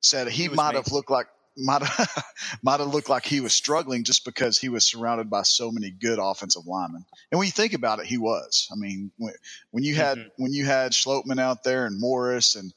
[0.00, 2.24] said he might have looked like might have,
[2.62, 5.90] might have looked like he was struggling just because he was surrounded by so many
[5.90, 7.04] good offensive linemen.
[7.30, 8.68] And when you think about it, he was.
[8.70, 9.34] I mean, when,
[9.70, 10.42] when you had mm-hmm.
[10.42, 12.72] when you had Schlottmann out there and Morris and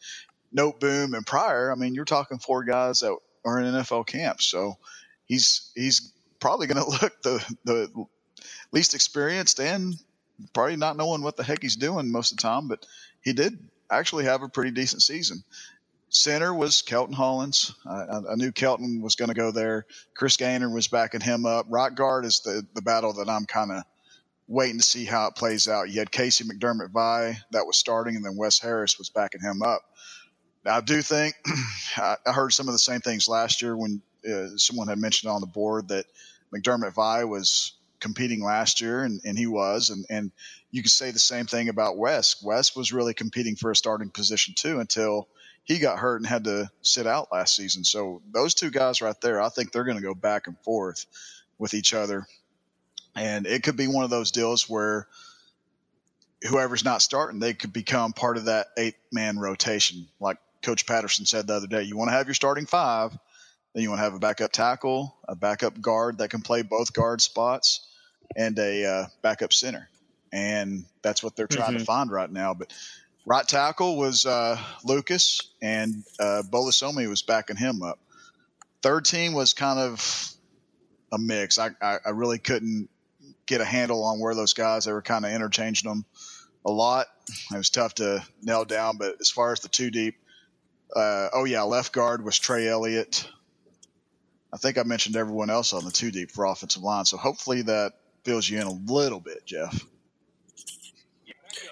[0.56, 3.16] Noteboom and Pryor, I mean, you're talking four guys that
[3.46, 4.46] are in NFL camps.
[4.46, 4.78] So
[5.26, 8.06] he's he's probably going to look the the
[8.72, 9.96] least experienced and
[10.54, 12.68] probably not knowing what the heck he's doing most of the time.
[12.68, 12.86] But
[13.22, 13.58] he did
[13.90, 15.44] actually have a pretty decent season.
[16.10, 17.74] Center was Kelton Hollins.
[17.86, 19.86] I, I knew Kelton was going to go there.
[20.16, 21.68] Chris Gaynor was backing him up.
[21.70, 23.84] Right guard is the, the battle that I'm kind of
[24.48, 25.90] waiting to see how it plays out.
[25.90, 29.62] You had Casey McDermott Vi that was starting, and then Wes Harris was backing him
[29.62, 29.84] up.
[30.66, 31.36] Now, I do think
[31.98, 35.42] I heard some of the same things last year when uh, someone had mentioned on
[35.42, 36.06] the board that
[36.54, 39.90] McDermott Vi was competing last year, and, and he was.
[39.90, 40.32] And, and
[40.72, 42.42] you could say the same thing about Wes.
[42.44, 45.28] Wes was really competing for a starting position too until–
[45.70, 47.84] he got hurt and had to sit out last season.
[47.84, 51.06] So those two guys right there, I think they're going to go back and forth
[51.60, 52.26] with each other.
[53.16, 55.08] And it could be one of those deals where
[56.50, 60.08] whoever's not starting, they could become part of that eight man rotation.
[60.20, 63.16] Like Coach Patterson said the other day, you want to have your starting five,
[63.74, 66.94] then you want to have a backup tackle, a backup guard that can play both
[66.94, 67.88] guard spots,
[68.36, 69.90] and a uh, backup center.
[70.32, 71.80] And that's what they're trying mm-hmm.
[71.80, 72.54] to find right now.
[72.54, 72.74] But
[73.26, 78.00] right tackle was uh, Lucas, and uh, Bolasomi was backing him up.
[78.82, 80.34] Third team was kind of
[81.12, 81.58] a mix.
[81.58, 82.90] I, I, I really couldn't
[83.46, 86.06] get a handle on where those guys they were kind of interchanging them
[86.66, 87.08] a lot.
[87.52, 90.16] It was tough to nail down, but as far as the two deep,
[90.96, 93.28] uh, oh yeah, left guard was Trey Elliott.
[94.52, 97.62] I think I mentioned everyone else on the two deep for offensive line, so hopefully
[97.64, 99.86] that fills you in a little bit, Geoff.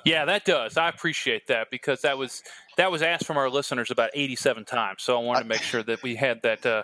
[0.06, 0.78] Yeah, that does.
[0.78, 2.44] I appreciate that because that was
[2.78, 5.04] that was asked from our listeners about 87 times.
[5.04, 6.84] So I wanted to make sure that we had that uh,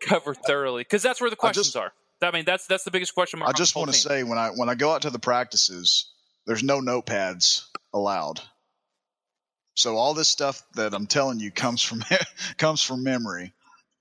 [0.00, 1.92] covered thoroughly because that's where the questions just, are.
[2.20, 3.50] I mean, that's that's the biggest question mark.
[3.50, 6.10] I just want to say when I when I go out to the practices,
[6.46, 8.40] there's no notepads allowed.
[9.74, 12.02] So all this stuff that I'm telling you comes from
[12.56, 13.52] comes from memory.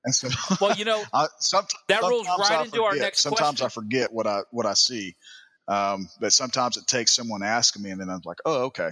[0.03, 0.29] And so,
[0.61, 1.27] well, you know, I,
[1.87, 3.21] that rolls right into our next.
[3.21, 3.65] Sometimes question.
[3.65, 5.15] I forget what I what I see,
[5.67, 8.91] um, but sometimes it takes someone asking me, and then I'm like, oh, okay.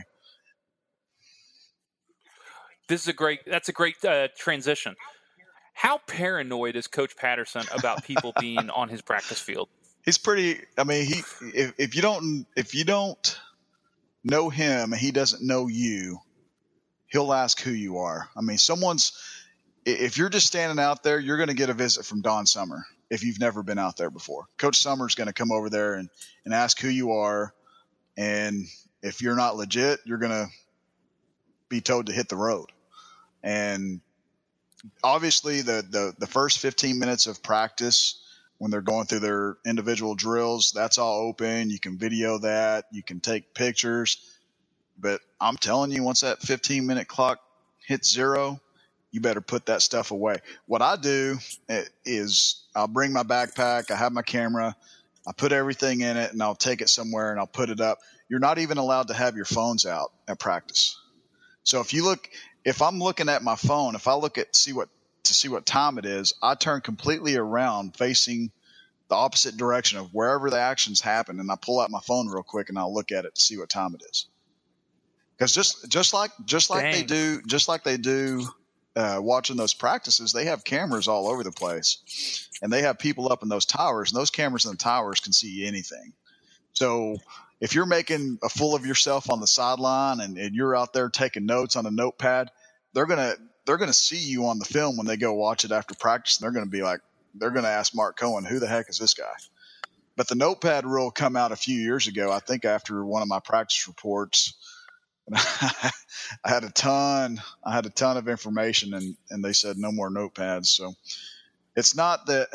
[2.87, 3.39] This is a great.
[3.45, 4.95] That's a great uh, transition.
[5.73, 9.69] How paranoid is Coach Patterson about people being on his practice field?
[10.03, 10.61] He's pretty.
[10.77, 13.39] I mean, he if, if you don't if you don't
[14.23, 16.19] know him and he doesn't know you,
[17.07, 18.29] he'll ask who you are.
[18.35, 19.13] I mean, someone's
[19.85, 22.85] if you're just standing out there, you're going to get a visit from Don Summer
[23.09, 24.45] if you've never been out there before.
[24.57, 26.09] Coach Summer's going to come over there and,
[26.43, 27.53] and ask who you are.
[28.17, 28.65] And
[29.03, 30.47] if you're not legit, you're going to
[31.69, 32.71] be told to hit the road.
[33.43, 34.01] And
[35.03, 38.21] obviously, the, the, the first 15 minutes of practice,
[38.57, 41.69] when they're going through their individual drills, that's all open.
[41.69, 44.17] You can video that, you can take pictures.
[44.97, 47.39] But I'm telling you, once that 15 minute clock
[47.85, 48.59] hits zero,
[49.15, 50.35] you better put that stuff away.
[50.65, 51.37] What I do
[51.69, 54.75] eh, is I'll bring my backpack, I have my camera,
[55.25, 57.99] I put everything in it, and I'll take it somewhere and I'll put it up.
[58.27, 60.99] You're not even allowed to have your phones out at practice.
[61.63, 62.29] So if you look,
[62.65, 64.89] if I'm looking at my phone, if I look at see what
[65.23, 68.51] to see what time it is, I turn completely around facing
[69.07, 72.43] the opposite direction of wherever the actions happen, and I pull out my phone real
[72.43, 74.27] quick and I'll look at it to see what time it is.
[75.37, 76.91] Because just just like just like Dang.
[76.91, 78.45] they do, just like they do
[78.95, 83.31] uh, watching those practices, they have cameras all over the place, and they have people
[83.31, 86.13] up in those towers, and those cameras in the towers can see anything.
[86.73, 87.17] So
[87.59, 91.09] if you're making a fool of yourself on the sideline and, and you're out there
[91.09, 92.51] taking notes on a notepad,
[92.93, 95.95] they're gonna they're gonna see you on the film when they go watch it after
[95.95, 97.01] practice, and they're gonna be like,
[97.33, 99.33] they're gonna ask Mark Cohen, who the heck is this guy?
[100.15, 102.31] But the notepad rule come out a few years ago.
[102.31, 104.53] I think after one of my practice reports
[105.33, 105.91] I
[106.45, 110.09] had a ton, I had a ton of information, and and they said no more
[110.09, 110.67] notepads.
[110.67, 110.93] So
[111.75, 112.49] it's not that,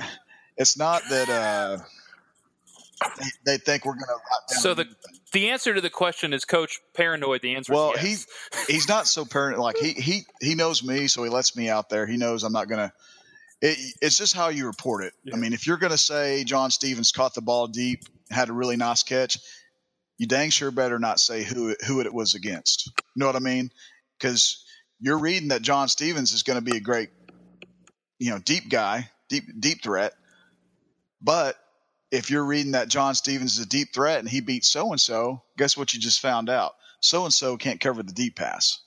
[0.56, 1.78] it's not that uh,
[3.18, 4.04] they, they think we're going
[4.48, 4.54] to.
[4.56, 4.86] So the
[5.32, 7.42] the answer to the question is, Coach, paranoid.
[7.42, 7.72] The answer.
[7.72, 8.26] Well, yes.
[8.66, 9.60] he he's not so paranoid.
[9.60, 12.06] Like he he he knows me, so he lets me out there.
[12.06, 12.92] He knows I'm not going to.
[13.62, 15.12] It, it's just how you report it.
[15.24, 15.34] Yeah.
[15.34, 18.52] I mean, if you're going to say John stephens caught the ball deep, had a
[18.52, 19.38] really nice catch,
[20.20, 22.92] you dang sure better not say who it, who it was against.
[23.16, 23.70] You know what I mean?
[24.18, 24.62] Because
[25.00, 27.08] you're reading that John Stephens is going to be a great,
[28.18, 30.12] you know, deep guy, deep deep threat.
[31.22, 31.56] But
[32.10, 35.00] if you're reading that John Stephens is a deep threat and he beat so and
[35.00, 36.74] so, guess what you just found out?
[37.00, 38.78] So and so can't cover the deep pass.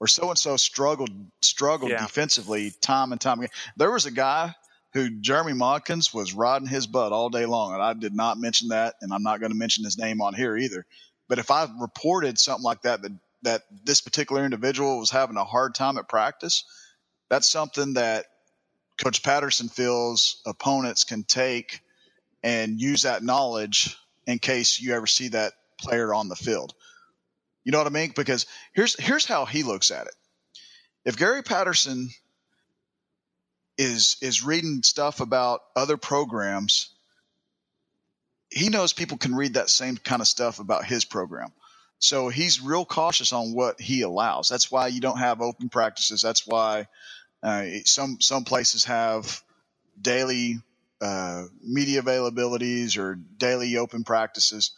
[0.00, 2.02] Or so and so struggled struggled yeah.
[2.02, 3.50] defensively time and time again.
[3.76, 4.56] There was a guy
[4.92, 7.72] who Jeremy Modkins was riding his butt all day long.
[7.72, 10.34] And I did not mention that, and I'm not going to mention his name on
[10.34, 10.84] here either.
[11.28, 15.44] But if I reported something like that, that, that this particular individual was having a
[15.44, 16.64] hard time at practice,
[17.30, 18.26] that's something that
[19.02, 21.80] Coach Patterson feels opponents can take
[22.42, 26.74] and use that knowledge in case you ever see that player on the field.
[27.64, 28.12] You know what I mean?
[28.14, 30.14] Because here's here's how he looks at it.
[31.04, 32.10] If Gary Patterson
[33.82, 36.90] is is reading stuff about other programs.
[38.50, 41.52] He knows people can read that same kind of stuff about his program.
[41.98, 44.48] So he's real cautious on what he allows.
[44.48, 46.20] That's why you don't have open practices.
[46.20, 46.88] That's why
[47.42, 49.42] uh, some some places have
[50.00, 50.60] daily
[51.00, 54.72] uh, media availabilities or daily open practices.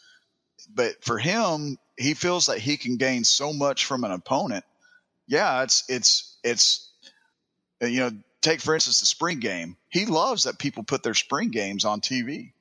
[0.73, 4.65] But for him he feels that he can gain so much from an opponent.
[5.27, 6.91] Yeah it's it's it's
[7.81, 8.11] you know
[8.45, 9.75] take for instance the spring game.
[9.89, 12.53] He loves that people put their spring games on TV.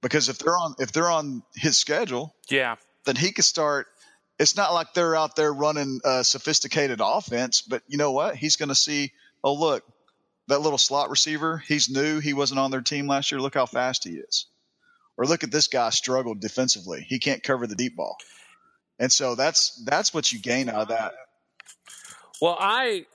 [0.00, 3.86] because if they're on if they're on his schedule, yeah, then he could start.
[4.38, 8.36] It's not like they're out there running a sophisticated offense, but you know what?
[8.36, 9.12] He's going to see.
[9.42, 9.84] Oh, look,
[10.46, 11.58] that little slot receiver.
[11.58, 12.20] He's new.
[12.20, 13.40] He wasn't on their team last year.
[13.40, 14.46] Look how fast he is.
[15.16, 17.04] Or look at this guy struggled defensively.
[17.08, 18.16] He can't cover the deep ball.
[19.00, 21.14] And so that's that's what you gain out of that.
[22.40, 23.06] Well, I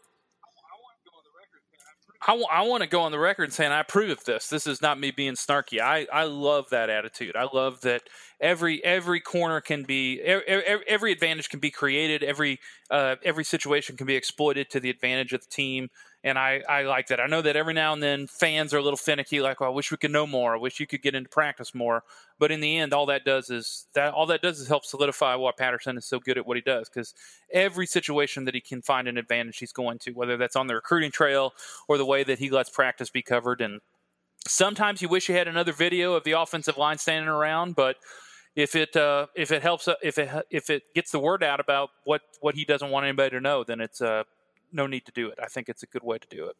[2.25, 4.47] I, w- I want to go on the record saying I approve of this.
[4.47, 5.81] This is not me being snarky.
[5.81, 7.35] I, I love that attitude.
[7.35, 8.03] I love that
[8.39, 10.45] every every corner can be every,
[10.87, 12.23] every advantage can be created.
[12.23, 12.59] Every
[12.89, 15.89] uh, every situation can be exploited to the advantage of the team
[16.23, 17.19] and I, I like that.
[17.19, 19.73] I know that every now and then fans are a little finicky, like, well, I
[19.73, 20.55] wish we could know more.
[20.55, 22.03] I wish you could get into practice more.
[22.39, 25.35] But in the end, all that does is that all that does is help solidify
[25.35, 26.87] why Patterson is so good at what he does.
[26.87, 27.13] Because
[27.51, 30.75] every situation that he can find an advantage, he's going to, whether that's on the
[30.75, 31.53] recruiting trail
[31.89, 33.59] or the way that he lets practice be covered.
[33.59, 33.81] And
[34.47, 37.97] sometimes you wish you had another video of the offensive line standing around, but
[38.55, 41.89] if it uh, if it helps if it if it gets the word out about
[42.05, 44.23] what what he doesn't want anybody to know, then it's uh,
[44.73, 45.39] no need to do it.
[45.41, 46.55] I think it's a good way to do it.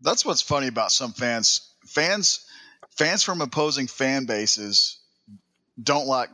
[0.00, 1.68] That's what's funny about some fans.
[1.86, 2.46] Fans
[2.90, 4.98] fans from opposing fan bases
[5.82, 6.30] don't like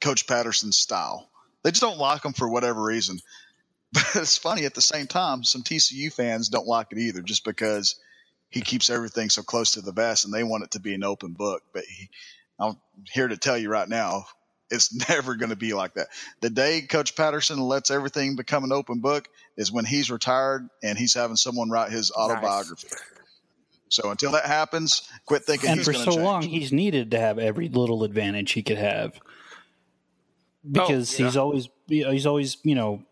[0.00, 1.28] Coach Patterson's style.
[1.62, 3.18] They just don't like him for whatever reason.
[3.90, 7.42] But it's funny at the same time, some TCU fans don't like it either, just
[7.42, 7.96] because
[8.50, 11.02] he keeps everything so close to the vest and they want it to be an
[11.02, 11.62] open book.
[11.72, 12.10] But he,
[12.60, 12.76] I'm
[13.10, 14.26] here to tell you right now,
[14.70, 16.08] it's never going to be like that.
[16.40, 19.26] The day Coach Patterson lets everything become an open book
[19.58, 22.86] is when he's retired and he's having someone write his autobiography.
[22.90, 23.02] Nice.
[23.90, 25.70] So until that happens, quit thinking.
[25.70, 26.16] And for so change.
[26.16, 29.30] long, he's needed to have every little advantage he could have oh,
[30.70, 31.26] because oh, yeah.
[31.26, 33.02] he's always he's always you know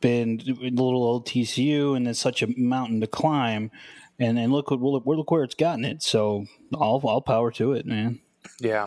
[0.00, 3.70] been a little old TCU, and it's such a mountain to climb.
[4.18, 6.02] And and look look, look where it's gotten it.
[6.02, 8.20] So all all power to it, man.
[8.60, 8.86] Yeah,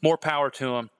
[0.00, 0.90] more power to him.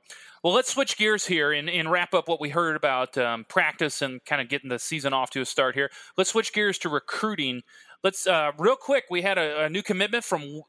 [0.43, 4.03] Well, let's switch gears here and, and wrap up what we heard about um, practice
[4.03, 5.89] and kind of getting the season off to a start here.
[6.17, 7.63] Let's switch gears to recruiting.
[8.03, 9.05] Let's uh, real quick.
[9.09, 10.63] We had a, a, new commitment from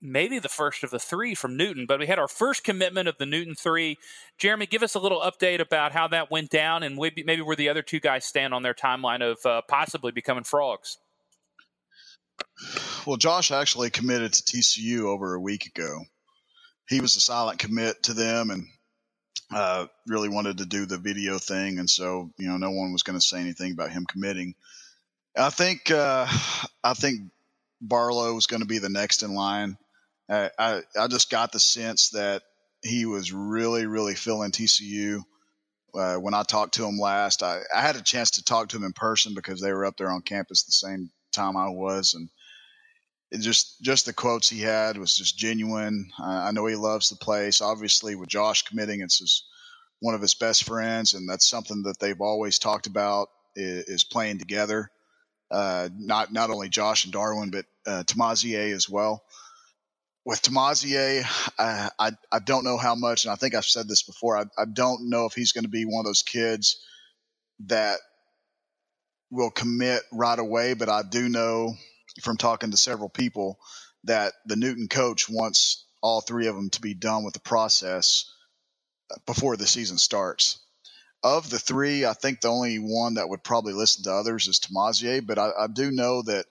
[0.00, 3.18] maybe the first of the three from Newton, but we had our first commitment of
[3.18, 3.98] the Newton three.
[4.38, 7.68] Jeremy, give us a little update about how that went down and maybe, where the
[7.68, 10.96] other two guys stand on their timeline of uh, possibly becoming frogs.
[13.06, 16.00] Well, Josh actually committed to TCU over a week ago.
[16.88, 18.66] He was a silent commit to them, and
[19.54, 23.02] uh, really wanted to do the video thing, and so you know no one was
[23.02, 24.54] going to say anything about him committing.
[25.36, 26.26] I think uh,
[26.84, 27.30] I think
[27.80, 29.76] Barlow was going to be the next in line.
[30.28, 32.42] I, I, I just got the sense that
[32.82, 35.22] he was really really feeling TCU.
[35.94, 38.78] Uh, when I talked to him last, I, I had a chance to talk to
[38.78, 42.14] him in person because they were up there on campus the same time I was,
[42.14, 42.30] and
[43.32, 46.10] it just just the quotes he had was just genuine.
[46.20, 47.62] Uh, I know he loves the place.
[47.62, 49.44] Obviously, with Josh committing, it's his,
[50.00, 54.04] one of his best friends, and that's something that they've always talked about is, is
[54.04, 54.90] playing together.
[55.50, 59.22] Uh, not not only Josh and Darwin, but uh, Tamazier as well.
[60.26, 61.24] With Tamazier,
[61.58, 64.36] I, I, I don't know how much, and I think I've said this before.
[64.36, 66.84] I, I don't know if he's going to be one of those kids
[67.66, 67.98] that
[69.30, 71.74] will commit right away, but I do know
[72.20, 73.58] from talking to several people
[74.04, 78.30] that the Newton coach wants all three of them to be done with the process
[79.26, 80.58] before the season starts.
[81.22, 84.58] Of the three, I think the only one that would probably listen to others is
[84.58, 86.46] Tamazier, but I, I do know that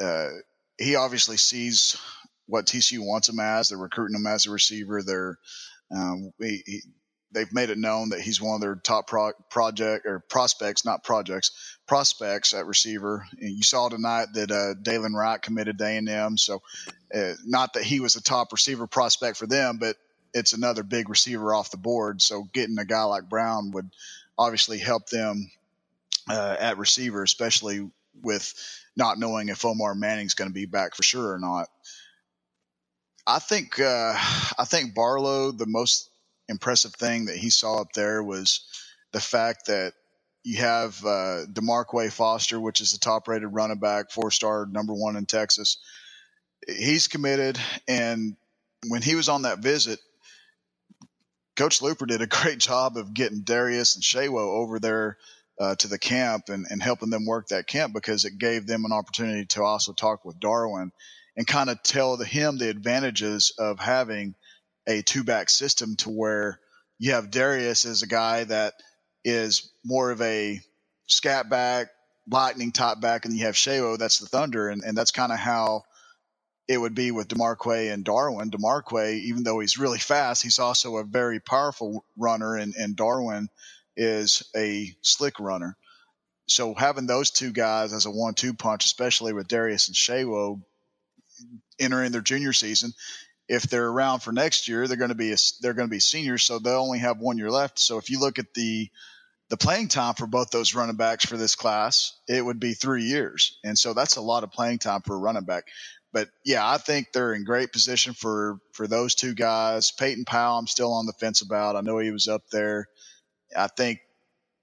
[0.00, 0.28] uh,
[0.78, 2.00] he obviously sees
[2.46, 3.68] what TCU wants him as.
[3.68, 5.02] They're recruiting him as a receiver.
[5.02, 5.38] They're
[5.94, 6.82] um, he, he,
[7.32, 11.04] they've made it known that he's one of their top pro- project or prospects, not
[11.04, 13.26] projects, prospects at receiver.
[13.40, 16.36] And you saw tonight that uh, Dylan Wright committed to A&M.
[16.36, 16.62] So,
[17.14, 19.96] uh, not that he was a top receiver prospect for them, but
[20.34, 22.22] it's another big receiver off the board.
[22.22, 23.90] So, getting a guy like Brown would
[24.38, 25.50] obviously help them
[26.28, 27.90] uh, at receiver, especially
[28.22, 28.54] with
[28.96, 31.68] not knowing if Omar Manning's going to be back for sure or not.
[33.26, 34.14] I think uh,
[34.58, 36.10] I think Barlow the most
[36.52, 38.64] impressive thing that he saw up there was
[39.12, 39.94] the fact that
[40.44, 44.94] you have uh, Demarque Foster, which is the top rated running back, four star, number
[44.94, 45.78] one in Texas.
[46.66, 47.58] He's committed.
[47.88, 48.36] And
[48.88, 50.00] when he was on that visit,
[51.56, 55.18] Coach Luper did a great job of getting Darius and Sewo over there
[55.60, 58.84] uh, to the camp and, and helping them work that camp because it gave them
[58.84, 60.92] an opportunity to also talk with Darwin
[61.36, 64.34] and kind of tell the, him the advantages of having
[64.86, 66.58] a two back system to where
[66.98, 68.74] you have Darius as a guy that
[69.24, 70.60] is more of a
[71.06, 71.88] scat back,
[72.30, 74.68] lightning top back, and you have Sewo, that's the Thunder.
[74.68, 75.82] And, and that's kind of how
[76.68, 78.50] it would be with Demarque and Darwin.
[78.50, 83.48] Demarque, even though he's really fast, he's also a very powerful runner, and, and Darwin
[83.96, 85.76] is a slick runner.
[86.46, 90.60] So having those two guys as a one-two punch, especially with Darius and Sewo
[91.80, 92.92] entering their junior season,
[93.48, 96.00] if they're around for next year, they're going to be a, they're going to be
[96.00, 97.78] seniors, so they'll only have one year left.
[97.78, 98.90] So if you look at the
[99.50, 103.04] the playing time for both those running backs for this class, it would be three
[103.04, 105.64] years, and so that's a lot of playing time for a running back.
[106.12, 109.92] But yeah, I think they're in great position for for those two guys.
[109.92, 111.76] Peyton Powell, I'm still on the fence about.
[111.76, 112.86] I know he was up there.
[113.56, 114.00] I think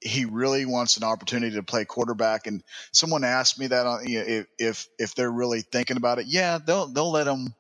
[0.02, 2.48] he really wants an opportunity to play quarterback.
[2.48, 2.64] And
[2.94, 6.26] someone asked me that on, you know, if if they're really thinking about it.
[6.28, 7.54] Yeah, they'll they'll let him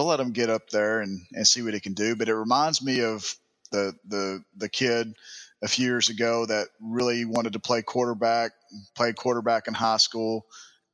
[0.00, 2.16] they'll let him get up there and, and see what he can do.
[2.16, 3.36] But it reminds me of
[3.70, 5.14] the the the kid
[5.62, 8.52] a few years ago that really wanted to play quarterback,
[8.94, 10.46] played quarterback in high school,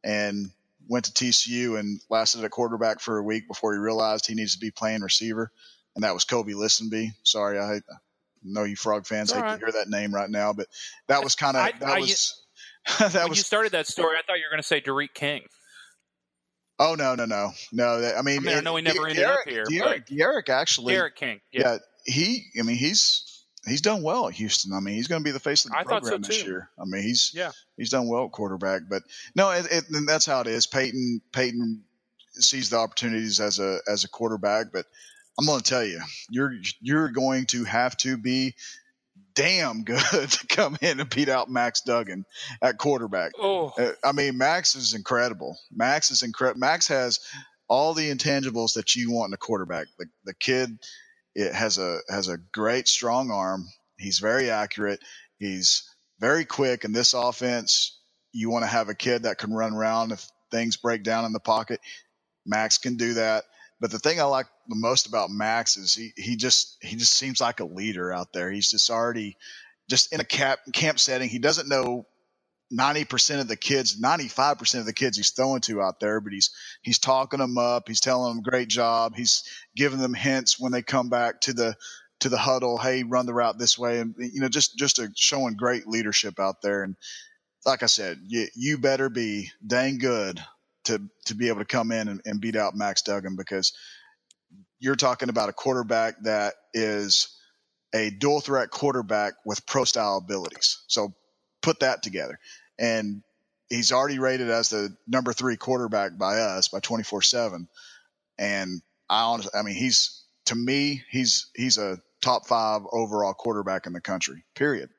[0.02, 0.50] and
[0.88, 4.54] went to TCU and lasted at quarterback for a week before he realized he needs
[4.54, 5.52] to be playing receiver.
[5.94, 7.12] And that was Kolby Listenbee.
[7.22, 7.80] Sorry, I
[8.42, 9.58] know you Frog fans hate right.
[9.58, 10.66] to hear that name right now, but
[11.06, 12.42] that was kind of that I, was
[12.98, 13.38] that when was.
[13.38, 14.16] You started that story.
[14.18, 15.42] I thought you were going to say D'Eriq King.
[16.78, 18.12] Oh no no no no!
[18.16, 19.64] I mean, I, mean, I know he never ended up here.
[19.64, 20.94] D'Eriq, D'Eriq actually.
[20.94, 21.40] D'Eriq King.
[21.50, 21.72] Yeah.
[21.72, 21.78] yeah.
[22.04, 22.44] he.
[22.58, 24.72] I mean, he's he's done well at Houston.
[24.74, 26.68] I mean, he's going to be the face of the I program so this year.
[26.78, 28.82] I mean, he's yeah he's done well at quarterback.
[28.88, 29.02] But
[29.34, 30.66] no, it, it, and that's how it is.
[30.66, 31.82] Peyton Peyton
[32.32, 34.84] sees the opportunities as a as a quarterback, but
[35.38, 36.00] I'm going to tell you,
[36.30, 38.54] you're you're going to have to be
[39.36, 42.24] damn good to come in and beat out Max Duggan
[42.60, 43.32] at quarterback.
[43.38, 43.72] Oh.
[43.78, 45.56] Uh, I mean, Max is incredible.
[45.70, 46.58] Max is incredible.
[46.58, 47.20] Max has
[47.68, 49.86] all the intangibles that you want in a quarterback.
[49.98, 50.78] The, the kid
[51.34, 53.66] it has a has a great strong arm.
[53.98, 55.00] He's very accurate.
[55.38, 55.82] He's
[56.18, 56.84] very quick.
[56.84, 58.00] In this offense,
[58.32, 61.32] you want to have a kid that can run around if things break down in
[61.32, 61.80] the pocket.
[62.46, 63.44] Max can do that.
[63.80, 67.12] But the thing I like the most about Max is he, he just he just
[67.12, 68.50] seems like a leader out there.
[68.50, 69.36] He's just already
[69.88, 71.28] just in a camp camp setting.
[71.28, 72.06] He doesn't know
[72.72, 76.50] 90% of the kids, 95% of the kids he's throwing to out there, but he's
[76.82, 79.44] he's talking them up, he's telling them great job, he's
[79.76, 81.76] giving them hints when they come back to the
[82.20, 85.12] to the huddle, hey, run the route this way and you know just just a,
[85.14, 86.96] showing great leadership out there and
[87.66, 90.40] like I said, you, you better be dang good
[90.86, 93.72] to to be able to come in and, and beat out Max Duggan because
[94.78, 97.36] you're talking about a quarterback that is
[97.94, 100.82] a dual threat quarterback with pro style abilities.
[100.86, 101.14] So
[101.62, 102.38] put that together.
[102.78, 103.22] And
[103.68, 107.68] he's already rated as the number three quarterback by us by 24 seven.
[108.38, 113.86] And I honestly, I mean, he's to me, he's, he's a top five overall quarterback
[113.86, 114.90] in the country, period.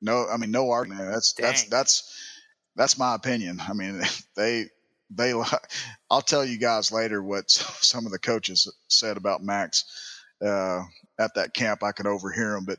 [0.00, 1.10] No, I mean, no argument.
[1.10, 1.46] That's, Dang.
[1.46, 2.20] that's, that's,
[2.74, 3.60] that's my opinion.
[3.66, 4.02] I mean,
[4.36, 4.66] they,
[5.10, 5.32] they,
[6.10, 9.84] I'll tell you guys later what some of the coaches said about Max
[10.44, 10.82] uh,
[11.18, 11.82] at that camp.
[11.82, 12.78] I can overhear them, but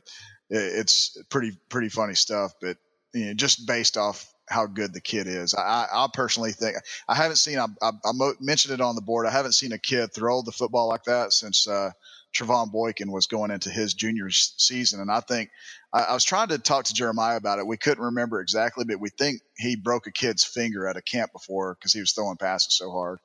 [0.50, 2.52] it's pretty pretty funny stuff.
[2.60, 2.76] But
[3.12, 6.76] you know, just based off how good the kid is, I, I personally think
[7.08, 7.58] I haven't seen.
[7.58, 9.26] I, I, I, mentioned it on the board.
[9.26, 11.90] I haven't seen a kid throw the football like that since uh,
[12.34, 15.50] Trevone Boykin was going into his junior season, and I think
[15.92, 17.66] I, I, was trying to talk to Jeremiah about it.
[17.66, 21.32] We couldn't remember exactly, but we think he broke a kid's finger at a camp
[21.32, 23.18] before because he was throwing passes so hard.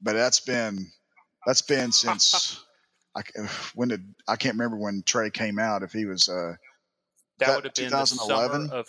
[0.00, 0.86] But that's been
[1.46, 2.60] that's been since
[3.16, 3.22] I
[3.74, 5.82] when did I can't remember when Trey came out.
[5.82, 6.54] If he was uh,
[7.38, 8.88] that, that would have been 2011 of,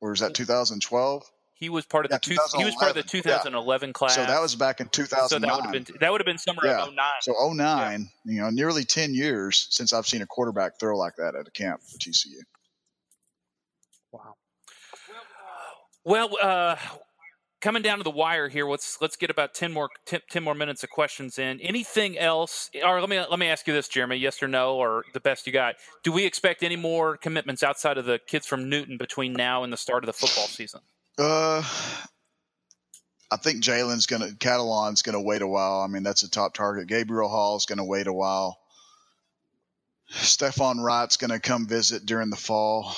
[0.00, 1.22] or was that 2012?
[1.58, 3.92] He was part of yeah, the two, he was part of the 2011 yeah.
[3.94, 4.14] class.
[4.14, 5.28] So that was back in 2009.
[5.28, 6.82] So that would have been that would have been summer yeah.
[6.82, 7.04] of 09.
[7.22, 7.56] So 09,
[8.26, 8.32] yeah.
[8.32, 11.50] you know, nearly 10 years since I've seen a quarterback throw like that at a
[11.50, 12.40] camp for TCU.
[14.12, 14.34] Wow.
[16.04, 16.76] Well, uh,
[17.62, 18.68] coming down to the wire here.
[18.68, 21.60] Let's let's get about 10 more 10, 10, more minutes of questions in.
[21.60, 22.70] Anything else?
[22.84, 24.16] Or let me let me ask you this, Jeremy.
[24.16, 25.76] Yes or no, or the best you got.
[26.04, 29.72] Do we expect any more commitments outside of the kids from Newton between now and
[29.72, 30.80] the start of the football season?
[31.18, 31.62] Uh,
[33.30, 35.80] I think Jalen's gonna Catalon's gonna wait a while.
[35.80, 36.88] I mean, that's a top target.
[36.88, 38.58] Gabriel Hall's gonna wait a while.
[40.08, 42.94] Stefan Wright's gonna come visit during the fall.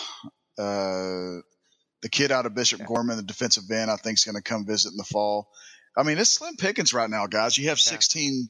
[0.58, 1.40] Uh,
[2.02, 4.66] the kid out of Bishop Gorman, the defensive end, I think is going to come
[4.66, 5.48] visit in the fall.
[5.96, 7.58] I mean, it's slim pickings right now, guys.
[7.58, 8.48] You have 16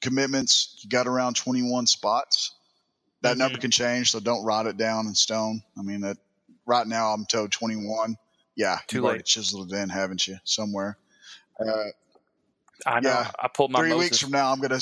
[0.00, 0.78] commitments.
[0.82, 2.54] You got around 21 spots.
[3.22, 3.38] That mm-hmm.
[3.38, 5.62] number can change, so don't write it down in stone.
[5.78, 6.16] I mean, that
[6.66, 8.16] right now I'm told 21.
[8.56, 9.24] Yeah, too late.
[9.24, 10.38] Chiseled it in, haven't you?
[10.44, 10.96] Somewhere.
[11.60, 11.90] Uh,
[12.86, 13.10] I know.
[13.10, 13.80] Yeah, I pulled my.
[13.80, 14.04] Three Moses.
[14.04, 14.80] weeks from now, I'm gonna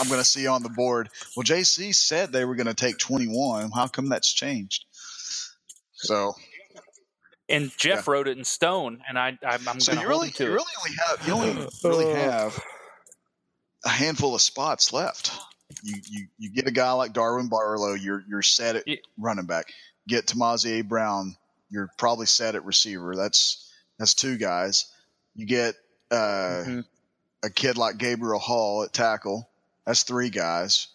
[0.00, 1.08] I'm gonna see on the board.
[1.36, 3.70] Well, JC said they were gonna take 21.
[3.72, 4.84] How come that's changed?
[5.94, 6.34] So
[7.48, 8.12] and Geoff yeah.
[8.12, 11.26] wrote it in stone, and I, I am so you really, you really only have
[11.26, 12.60] you only really have
[13.84, 15.30] a handful of spots left.
[15.82, 18.96] You you, you get a guy like Darwin Barlow, you're you're set at Yeah.
[19.16, 19.72] running back.
[20.08, 21.36] Get Tamazi Brown,
[21.70, 23.16] you're probably set at receiver.
[23.16, 24.86] That's that's two guys.
[25.34, 25.74] You get
[26.10, 26.84] uh, Mhm.
[27.42, 29.48] a kid like Gabriel Hall at tackle.
[29.86, 30.88] That's three guys.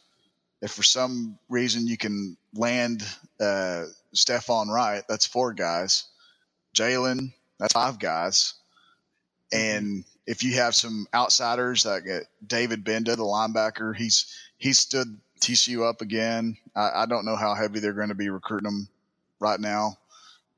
[0.61, 3.03] If for some reason you can land
[3.39, 6.05] uh, Stephon Wright, that's four guys.
[6.76, 8.53] Jalen, that's five guys.
[9.51, 15.19] And if you have some outsiders like uh, David Benda, the linebacker, he's he stood
[15.41, 16.57] TCU up again.
[16.76, 18.88] I, I don't know how heavy they're going to be recruiting him
[19.39, 19.97] right now.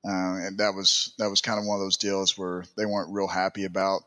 [0.06, 3.14] Uh, and that was that was kind of one of those deals where they weren't
[3.14, 4.02] real happy about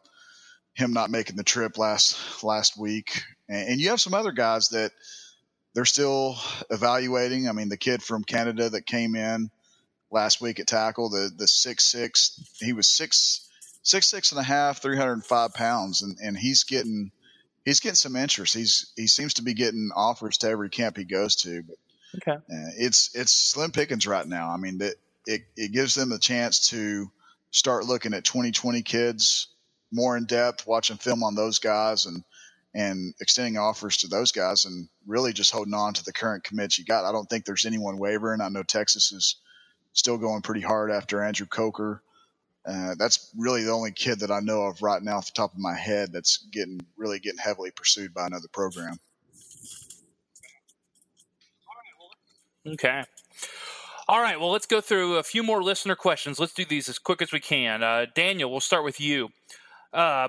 [0.74, 3.22] him not making the trip last last week.
[3.48, 4.92] And, and you have some other guys that
[5.74, 6.36] they're still
[6.70, 7.48] evaluating.
[7.48, 9.50] I mean, the kid from Canada that came in
[10.10, 13.48] last week at tackle, the the six six, he was six
[13.82, 17.10] six six and a half, three hundred and five pounds, and and he's getting
[17.64, 18.54] he's getting some interest.
[18.54, 21.76] He's he seems to be getting offers to every camp he goes to, but
[22.16, 22.36] Okay.
[22.36, 24.50] uh, it's it's slim pickings right now.
[24.50, 24.94] I mean, that
[25.26, 27.10] it it gives them the chance to
[27.50, 29.48] start looking at 2020 kids
[29.92, 32.22] more in depth, watching film on those guys, and
[32.74, 36.78] and extending offers to those guys, and really just holding on to the current commits
[36.78, 37.04] you got.
[37.04, 38.40] I don't think there's anyone wavering.
[38.40, 39.36] I know Texas is
[39.92, 42.02] still going pretty hard after Andrew Coker.
[42.66, 45.52] Uh, that's really the only kid that I know of right now off the top
[45.52, 48.98] of my head that's getting really getting heavily pursued by another program.
[52.66, 53.04] Okay.
[54.08, 54.38] All right.
[54.38, 56.38] Well, let's go through a few more listener questions.
[56.38, 57.82] Let's do these as quick as we can.
[57.82, 59.30] Uh, Daniel, we'll start with you.
[59.92, 60.28] Uh,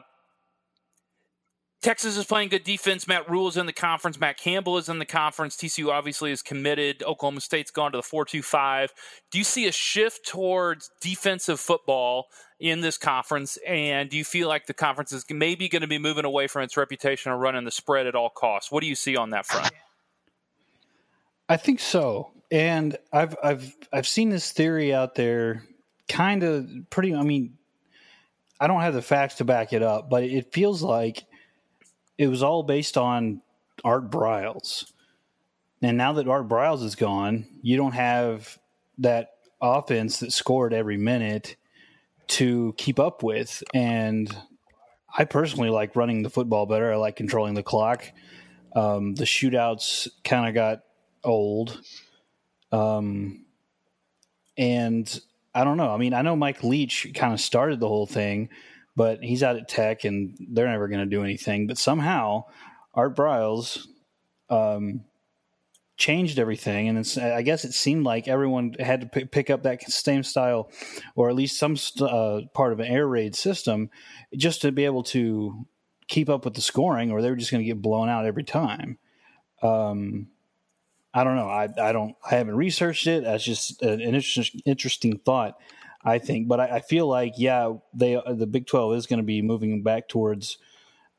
[1.83, 3.07] Texas is playing good defense.
[3.07, 4.19] Matt Rhule is in the conference.
[4.19, 5.55] Matt Campbell is in the conference.
[5.55, 7.03] TCU obviously is committed.
[7.03, 8.93] Oklahoma State's gone to the 4 2 5.
[9.31, 12.25] Do you see a shift towards defensive football
[12.59, 13.59] in this conference?
[13.67, 16.63] And do you feel like the conference is maybe going to be moving away from
[16.63, 18.71] its reputation of running the spread at all costs?
[18.71, 19.71] What do you see on that front?
[21.47, 22.31] I think so.
[22.49, 25.63] And I've I've I've seen this theory out there
[26.07, 27.57] kind of pretty I mean
[28.59, 31.25] I don't have the facts to back it up, but it feels like
[32.17, 33.41] it was all based on
[33.83, 34.91] Art Briles.
[35.81, 38.57] And now that Art Briles is gone, you don't have
[38.99, 39.29] that
[39.61, 41.55] offense that scored every minute
[42.27, 43.63] to keep up with.
[43.73, 44.35] And
[45.15, 46.91] I personally like running the football better.
[46.91, 48.03] I like controlling the clock.
[48.75, 50.79] Um, the shootouts kind of got
[51.23, 51.79] old.
[52.71, 53.45] Um,
[54.57, 55.19] and
[55.53, 55.89] I don't know.
[55.89, 58.49] I mean, I know Mike Leach kind of started the whole thing,
[58.95, 61.67] but he's out at Tech, and they're never going to do anything.
[61.67, 62.45] But somehow,
[62.93, 63.85] Art Briles
[64.49, 65.01] um,
[65.97, 69.81] changed everything, and I guess it seemed like everyone had to pick, pick up that
[69.83, 70.71] same style,
[71.15, 73.89] or at least some st- uh, part of an air raid system,
[74.35, 75.65] just to be able to
[76.07, 78.43] keep up with the scoring, or they were just going to get blown out every
[78.43, 78.97] time.
[79.61, 80.27] Um,
[81.17, 81.47] I don't know.
[81.47, 82.15] I, I don't.
[82.29, 83.23] I haven't researched it.
[83.23, 85.57] That's just an interesting, interesting thought.
[86.05, 89.25] I think, but I, I feel like yeah, they the Big Twelve is going to
[89.25, 90.59] be moving back towards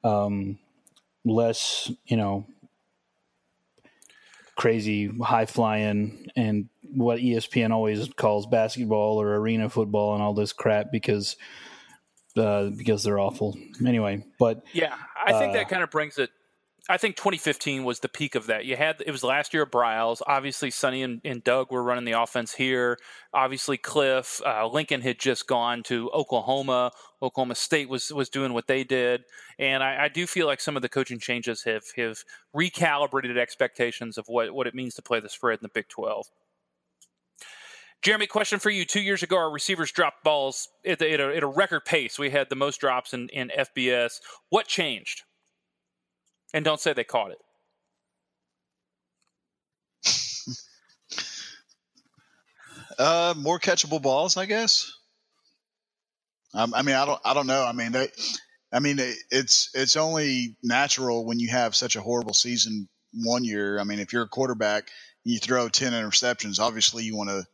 [0.04, 0.60] um,
[1.24, 2.46] less, you know,
[4.54, 10.52] crazy high flying and what ESPN always calls basketball or arena football and all this
[10.52, 11.36] crap because
[12.36, 13.58] uh, because they're awful.
[13.84, 16.30] Anyway, but Yeah, I think Uh, that kind of brings it.
[16.90, 18.64] I think 2015 was the peak of that.
[18.64, 20.22] You had it was last year of Briles.
[20.26, 22.96] Obviously, Sonny and, and Doug were running the offense here.
[23.34, 26.92] Obviously, Cliff uh, Lincoln had just gone to Oklahoma.
[27.20, 29.24] Oklahoma State was was doing what they did,
[29.58, 32.24] and I, I do feel like some of the coaching changes have have
[32.56, 36.26] recalibrated expectations of what what it means to play the spread in the Big 12.
[38.00, 38.84] Jeremy, question for you.
[38.84, 42.16] Two years ago, our receivers dropped balls at, the, at, a, at a record pace.
[42.16, 44.20] We had the most drops in, in FBS.
[44.50, 45.24] What changed?
[46.54, 47.38] And don't say they caught it.
[52.98, 54.92] Uh, more catchable balls, I guess.
[56.52, 57.64] Um, I mean, I don't, I don't know.
[57.64, 58.08] I mean, they,
[58.72, 63.44] I mean, it, it's it's only natural when you have such a horrible season one
[63.44, 63.78] year.
[63.78, 64.90] I mean, if you're a quarterback
[65.24, 67.46] and you throw ten interceptions, obviously you want to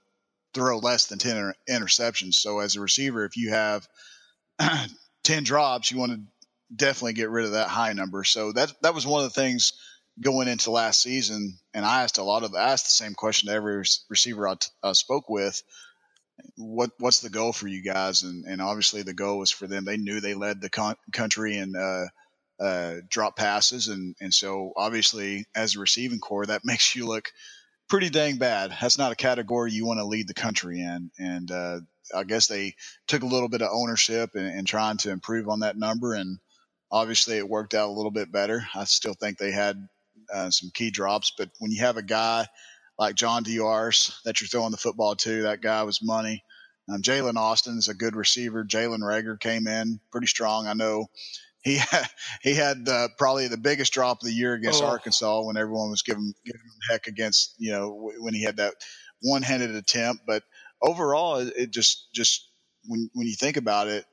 [0.55, 2.35] throw less than ten inter- interceptions.
[2.35, 3.87] So as a receiver, if you have
[5.25, 6.21] ten drops, you want to
[6.75, 8.25] definitely get rid of that high number.
[8.25, 9.73] So that that was one of the things
[10.21, 13.49] going into last season, and I asked a lot of I asked the same question
[13.49, 14.57] to every receiver I,
[14.95, 15.63] spoke with.
[16.57, 18.23] What what's the goal for you guys?
[18.25, 19.85] And and obviously the goal was for them.
[19.85, 22.07] They knew they led the con- country in uh,
[22.65, 27.31] uh, drop passes, and and so obviously as a receiving core, that makes you look
[27.89, 28.77] pretty dang bad.
[28.81, 31.81] That's not a category you want to lead the country in, and uh,
[32.15, 32.75] I guess they
[33.09, 36.39] took a little bit of ownership and trying to improve on that number and
[36.91, 38.67] obviously it worked out a little bit better.
[38.75, 39.77] I still think they had
[40.33, 42.47] uh, some key drops, but when you have a guy
[42.99, 46.45] like John Diarse that you're throwing the football to, that guy was money.
[46.89, 48.65] Um, Jalen Austin is a good receiver.
[48.65, 50.67] Jalen Reagor came in pretty strong.
[50.67, 51.07] I know
[51.63, 52.07] he had,
[52.43, 54.87] he had uh, probably the biggest drop of the year against oh.
[54.87, 58.75] Arkansas when everyone was giving giving him heck against you know when he had that
[59.23, 60.23] one handed attempt.
[60.27, 60.43] But
[60.83, 62.49] overall, it just just
[62.87, 64.05] when when you think about it,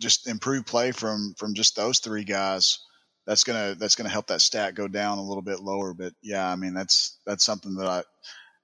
[0.00, 2.80] just improved play from from just those three guys.
[3.26, 5.94] That's gonna that's gonna help that stat go down a little bit lower.
[5.94, 8.02] But yeah, I mean that's that's something that I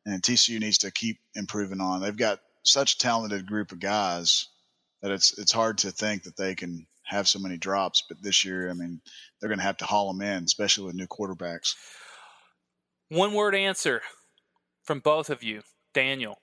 [0.05, 2.01] and TCU needs to keep improving on.
[2.01, 4.49] They've got such a talented group of guys
[5.03, 8.05] that it's it's hard to think that they can have so many drops.
[8.09, 9.01] But this year, I mean,
[9.41, 11.75] they're going to have to haul them in, especially with new quarterbacks.
[13.09, 14.03] One word answer
[14.85, 15.63] from both of you,
[15.93, 16.39] Daniel.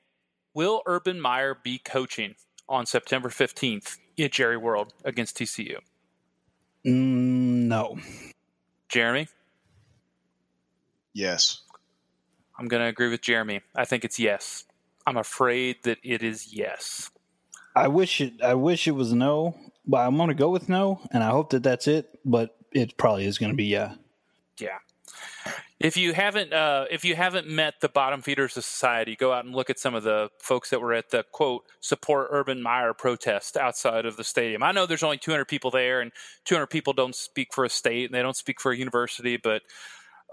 [0.54, 2.36] Will Urban Meyer be coaching
[2.68, 5.78] on September 15th at Jerry World against TCU?
[6.86, 7.98] Mm, no.
[8.88, 9.28] Jeremy?
[11.14, 11.62] Yes.
[12.58, 13.62] I'm going to agree with Jeremy.
[13.76, 14.66] I think it's yes.
[15.06, 17.10] I'm afraid that it is yes.
[17.76, 18.34] I wish it.
[18.44, 19.56] I wish it was no,
[19.86, 22.20] but I'm going to go with no, and I hope that that's it.
[22.26, 23.96] But it probably is going to be yeah.
[24.60, 24.78] Yeah.
[25.80, 29.46] If you haven't, uh, if you haven't met the bottom feeders of society, go out
[29.46, 32.94] and look at some of the folks that were at the quote support Urban Meyer
[32.94, 34.62] protest outside of the stadium.
[34.62, 36.12] I know there's only 200 people there, and
[36.46, 39.62] 200 people don't speak for a state and they don't speak for a university, but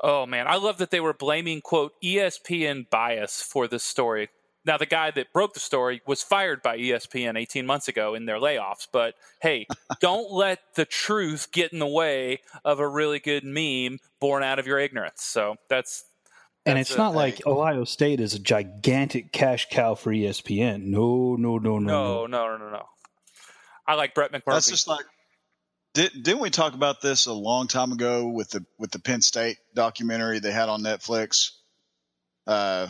[0.03, 4.29] oh man, I love that they were blaming quote ESPN bias for this story.
[4.67, 8.27] Now, the guy that broke the story was fired by ESPN 18 months ago in
[8.27, 8.89] their layoffs.
[8.91, 9.67] But hey,
[10.01, 14.59] don't let the truth get in the way of a really good meme born out
[14.59, 15.23] of your ignorance.
[15.23, 16.05] So that's.
[16.67, 20.85] and it's not like Ohio State is a gigantic cash cow for ESPN.
[20.85, 22.83] No, no, no, no, no, no, no, no.
[23.87, 24.53] I like Brett McMurphy.
[24.53, 25.05] That's just like
[25.97, 29.23] did, didn't we talk about this a long time ago with the with the Penn
[29.23, 31.53] State documentary they had on Netflix?
[32.47, 32.89] Uh,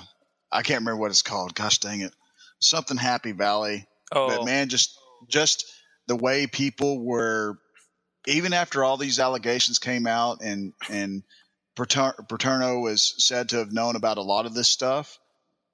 [0.51, 1.55] I can't remember what it's called.
[1.55, 2.13] Gosh dang it,
[2.59, 3.87] something Happy Valley.
[4.13, 5.67] Oh, but man, just just
[6.07, 7.59] the way people were,
[8.27, 11.23] even after all these allegations came out, and and
[11.77, 15.19] Paterno was said to have known about a lot of this stuff.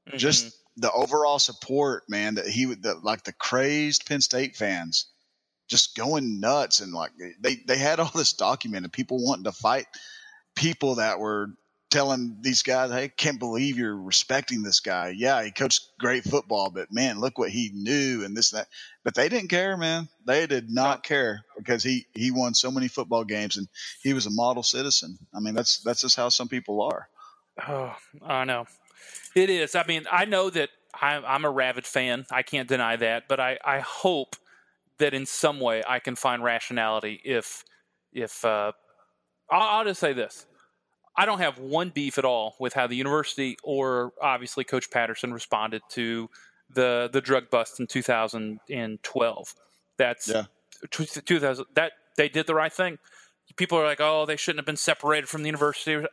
[0.08, 0.18] Mm-hmm.
[0.18, 5.06] Just the overall support, man, that he would, the, like the crazed Penn State fans,
[5.68, 9.86] just going nuts, and like they they had all this documented, people wanting to fight
[10.54, 11.48] people that were
[11.93, 15.14] telling these guys, "Hey, can't believe you're respecting this guy.
[15.16, 18.68] Yeah, he coached great football, but man, look what he knew and this and that."
[19.05, 20.09] But they didn't care, man.
[20.26, 23.68] They did not care because he he won so many football games and
[24.03, 25.18] he was a model citizen.
[25.34, 27.09] I mean, that's that's just how some people are.
[27.68, 28.66] Oh, I know.
[29.34, 29.74] It is.
[29.74, 30.70] I mean, I know that
[31.01, 32.26] I'm, I'm a rabid fan.
[32.30, 34.36] I can't deny that, but I I hope
[34.99, 37.64] that in some way I can find rationality if
[38.12, 38.72] if uh,
[39.51, 40.47] I'll, I'll just say this
[41.16, 45.32] I don't have one beef at all with how the university or obviously Coach Patterson
[45.32, 46.30] responded to
[46.70, 49.54] the the drug bust in 2012.
[49.98, 50.44] That's yeah.
[50.90, 52.98] 2000 that they did the right thing.
[53.56, 56.06] People are like, "Oh, they shouldn't have been separated from the university."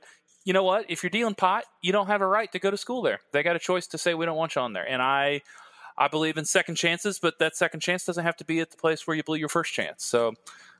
[0.43, 0.86] You know what?
[0.89, 3.20] If you're dealing pot, you don't have a right to go to school there.
[3.32, 4.88] They got a choice to say we don't want you on there.
[4.88, 5.41] And I
[5.97, 8.78] I believe in second chances, but that second chance doesn't have to be at the
[8.78, 10.04] place where you blew your first chance.
[10.04, 10.34] So,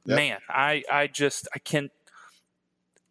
[0.06, 0.16] yep.
[0.16, 1.92] man, I I just I can't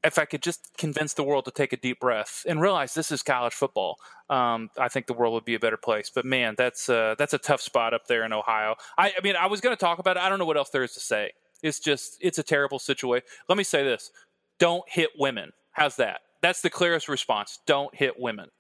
[0.05, 3.11] if I could just convince the world to take a deep breath and realize this
[3.11, 3.97] is college football,
[4.31, 6.11] um, I think the world would be a better place.
[6.15, 8.77] But man, that's uh, that's a tough spot up there in Ohio.
[8.97, 10.23] I, I mean, I was going to talk about it.
[10.23, 11.33] I don't know what else there is to say.
[11.63, 13.27] It's just it's a terrible situation.
[13.49, 14.11] Let me say this:
[14.59, 15.53] don't hit women.
[15.73, 16.21] How's that?
[16.41, 17.59] That's the clearest response.
[17.67, 18.51] Don't hit women.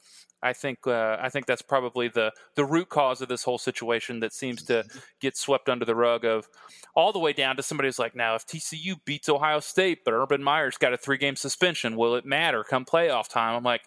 [0.42, 4.20] I think uh, I think that's probably the the root cause of this whole situation
[4.20, 4.84] that seems to
[5.20, 6.48] get swept under the rug of
[6.94, 10.14] all the way down to somebody who's like, now if TCU beats Ohio State, but
[10.14, 13.56] Urban Meyer's got a three game suspension, will it matter come playoff time?
[13.56, 13.82] I'm like,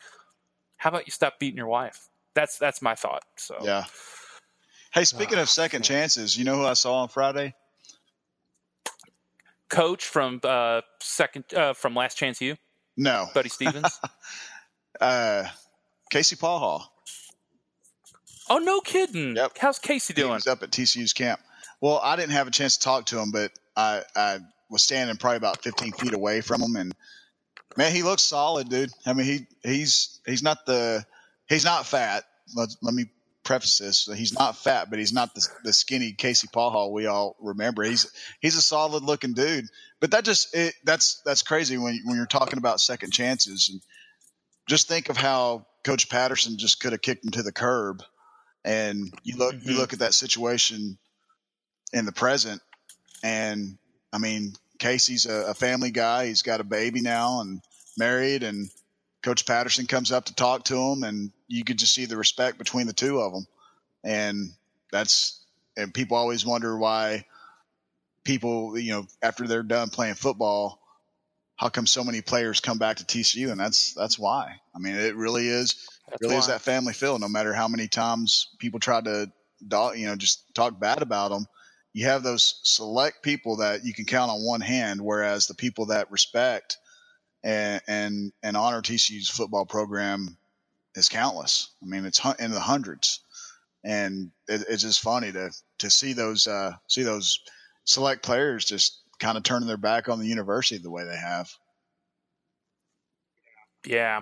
[0.78, 2.10] how about you stop beating your wife?
[2.36, 3.24] That's that's my thought.
[3.38, 3.86] So yeah.
[4.93, 7.54] Hey, speaking uh, of second chances, you know who I saw on Friday?
[9.70, 12.58] Coach from uh, second uh, from Last Chance U.
[12.97, 14.02] No, Buddy Stephens.
[15.02, 15.45] uh,
[16.12, 16.84] Casey Pachall.
[18.49, 19.38] Oh, no kidding.
[19.38, 19.57] Yep.
[19.57, 20.34] How's Casey doing?
[20.34, 21.39] He's up at TCU's camp.
[21.80, 24.39] Well, I didn't have a chance to talk to him, but I, I
[24.70, 26.93] was standing probably about 15 feet away from him, and
[27.78, 28.91] man, he looks solid, dude.
[29.05, 31.05] I mean, he he's he's not the
[31.47, 32.26] he's not fat.
[32.55, 33.05] Let, let me
[33.43, 37.38] preface this: he's not fat, but he's not the, the skinny Casey Pachall we all
[37.39, 37.84] remember.
[37.84, 39.66] He's he's a solid looking dude.
[40.01, 43.82] But that just it, that's that's crazy when when you're talking about second chances and
[44.68, 48.03] just think of how Coach Patterson just could have kicked him to the curb.
[48.63, 49.69] And you look mm-hmm.
[49.69, 50.97] you look at that situation
[51.93, 52.61] in the present,
[53.23, 53.77] and
[54.13, 56.27] I mean Casey's a, a family guy.
[56.27, 57.61] He's got a baby now and
[57.97, 58.69] married, and
[59.23, 62.57] Coach Patterson comes up to talk to him, and you could just see the respect
[62.57, 63.47] between the two of them.
[64.03, 64.51] And
[64.91, 65.43] that's
[65.77, 67.25] and people always wonder why
[68.23, 70.80] people, you know, after they're done playing football,
[71.62, 73.51] how come so many players come back to TCU?
[73.51, 74.55] And that's that's why.
[74.76, 76.39] I mean, it really is that's really why.
[76.39, 77.20] is that family feel.
[77.20, 79.32] No matter how many times people try to,
[79.95, 81.45] you know, just talk bad about them,
[81.93, 85.86] you have those select people that you can count on one hand, whereas the people
[85.88, 86.80] that respect
[87.43, 90.36] and and, and honor TCU's football program
[90.95, 91.70] is countless.
[91.84, 93.20] I mean, it's in the hundreds,
[93.84, 97.39] and it, it's just funny to to see those uh, see those
[97.86, 101.49] select players just kind of turning their back on the university the way they have.
[103.86, 104.22] Yeah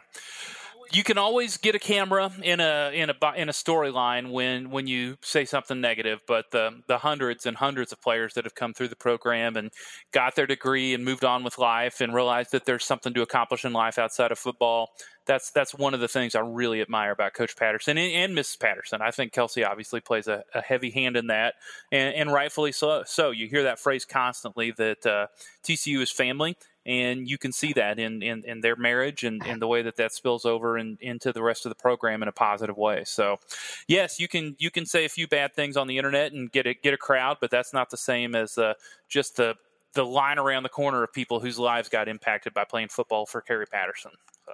[0.92, 4.88] you can always get a camera in a in a in a storyline when when
[4.88, 8.74] you say something negative, but the the hundreds and hundreds of players that have come
[8.74, 9.72] through the program and
[10.12, 13.66] got their degree and moved on with life and realized that there's something to accomplish
[13.66, 14.90] in life outside of football.
[15.26, 18.60] That's that's one of the things I really admire about Coach Patterson and, and Mrs.
[18.60, 19.02] Patterson.
[19.02, 21.54] I think Kelsey obviously plays a, a heavy hand in that,
[21.92, 23.04] and, and, rightfully so.
[23.06, 25.28] So you hear that phrase constantly that uh,
[25.64, 26.58] TCU is family
[26.90, 29.96] and you can see that in, in, in their marriage and, in the way that
[29.98, 33.04] that spills over in, into the rest of the program in a positive way.
[33.06, 33.38] So,
[33.88, 36.66] yes, you can you can say a few bad things on the internet and get
[36.66, 38.74] a, get a crowd, but that's not the same as uh,
[39.08, 39.54] just the
[39.94, 43.44] the line around the corner of people whose lives got impacted by playing football for
[43.48, 44.12] Gary Patterson.
[44.46, 44.54] So.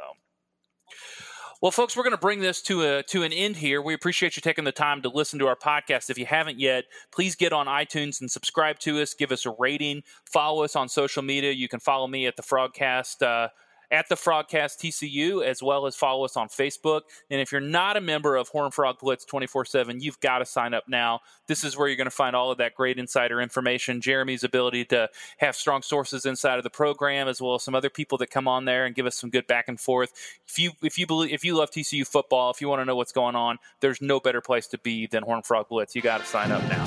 [1.66, 3.82] Well, folks, we're going to bring this to a to an end here.
[3.82, 6.12] We appreciate you taking the time to listen to our podcast.
[6.12, 9.16] If you haven't yet, please get on iTunes and subscribe to us.
[9.16, 10.04] Give us a rating.
[10.32, 11.50] Follow us on social media.
[11.54, 13.24] You can follow me at the Frogcast.
[13.24, 13.48] Uh,
[13.92, 17.02] at the Frogcast TCU, as well as follow us on Facebook.
[17.30, 20.46] And if you're not a member of Horn Frog Blitz 24 7, you've got to
[20.46, 21.22] sign up now.
[21.48, 24.86] This is where you're going to find all of that great insider information, Jeremy's ability
[24.86, 28.30] to have strong sources inside of the program, as well as some other people that
[28.30, 30.12] come on there and give us some good back and forth.
[30.48, 32.96] If you if you believe if you love TCU football, if you want to know
[32.96, 35.96] what's going on, there's no better place to be than Horn Frog Blitz.
[35.96, 36.86] You got to sign up now.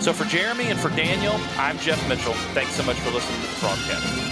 [0.00, 2.32] So for Jeremy and for Daniel, I'm Geoff Mitchell.
[2.54, 4.31] Thanks so much for listening to the Frogcast.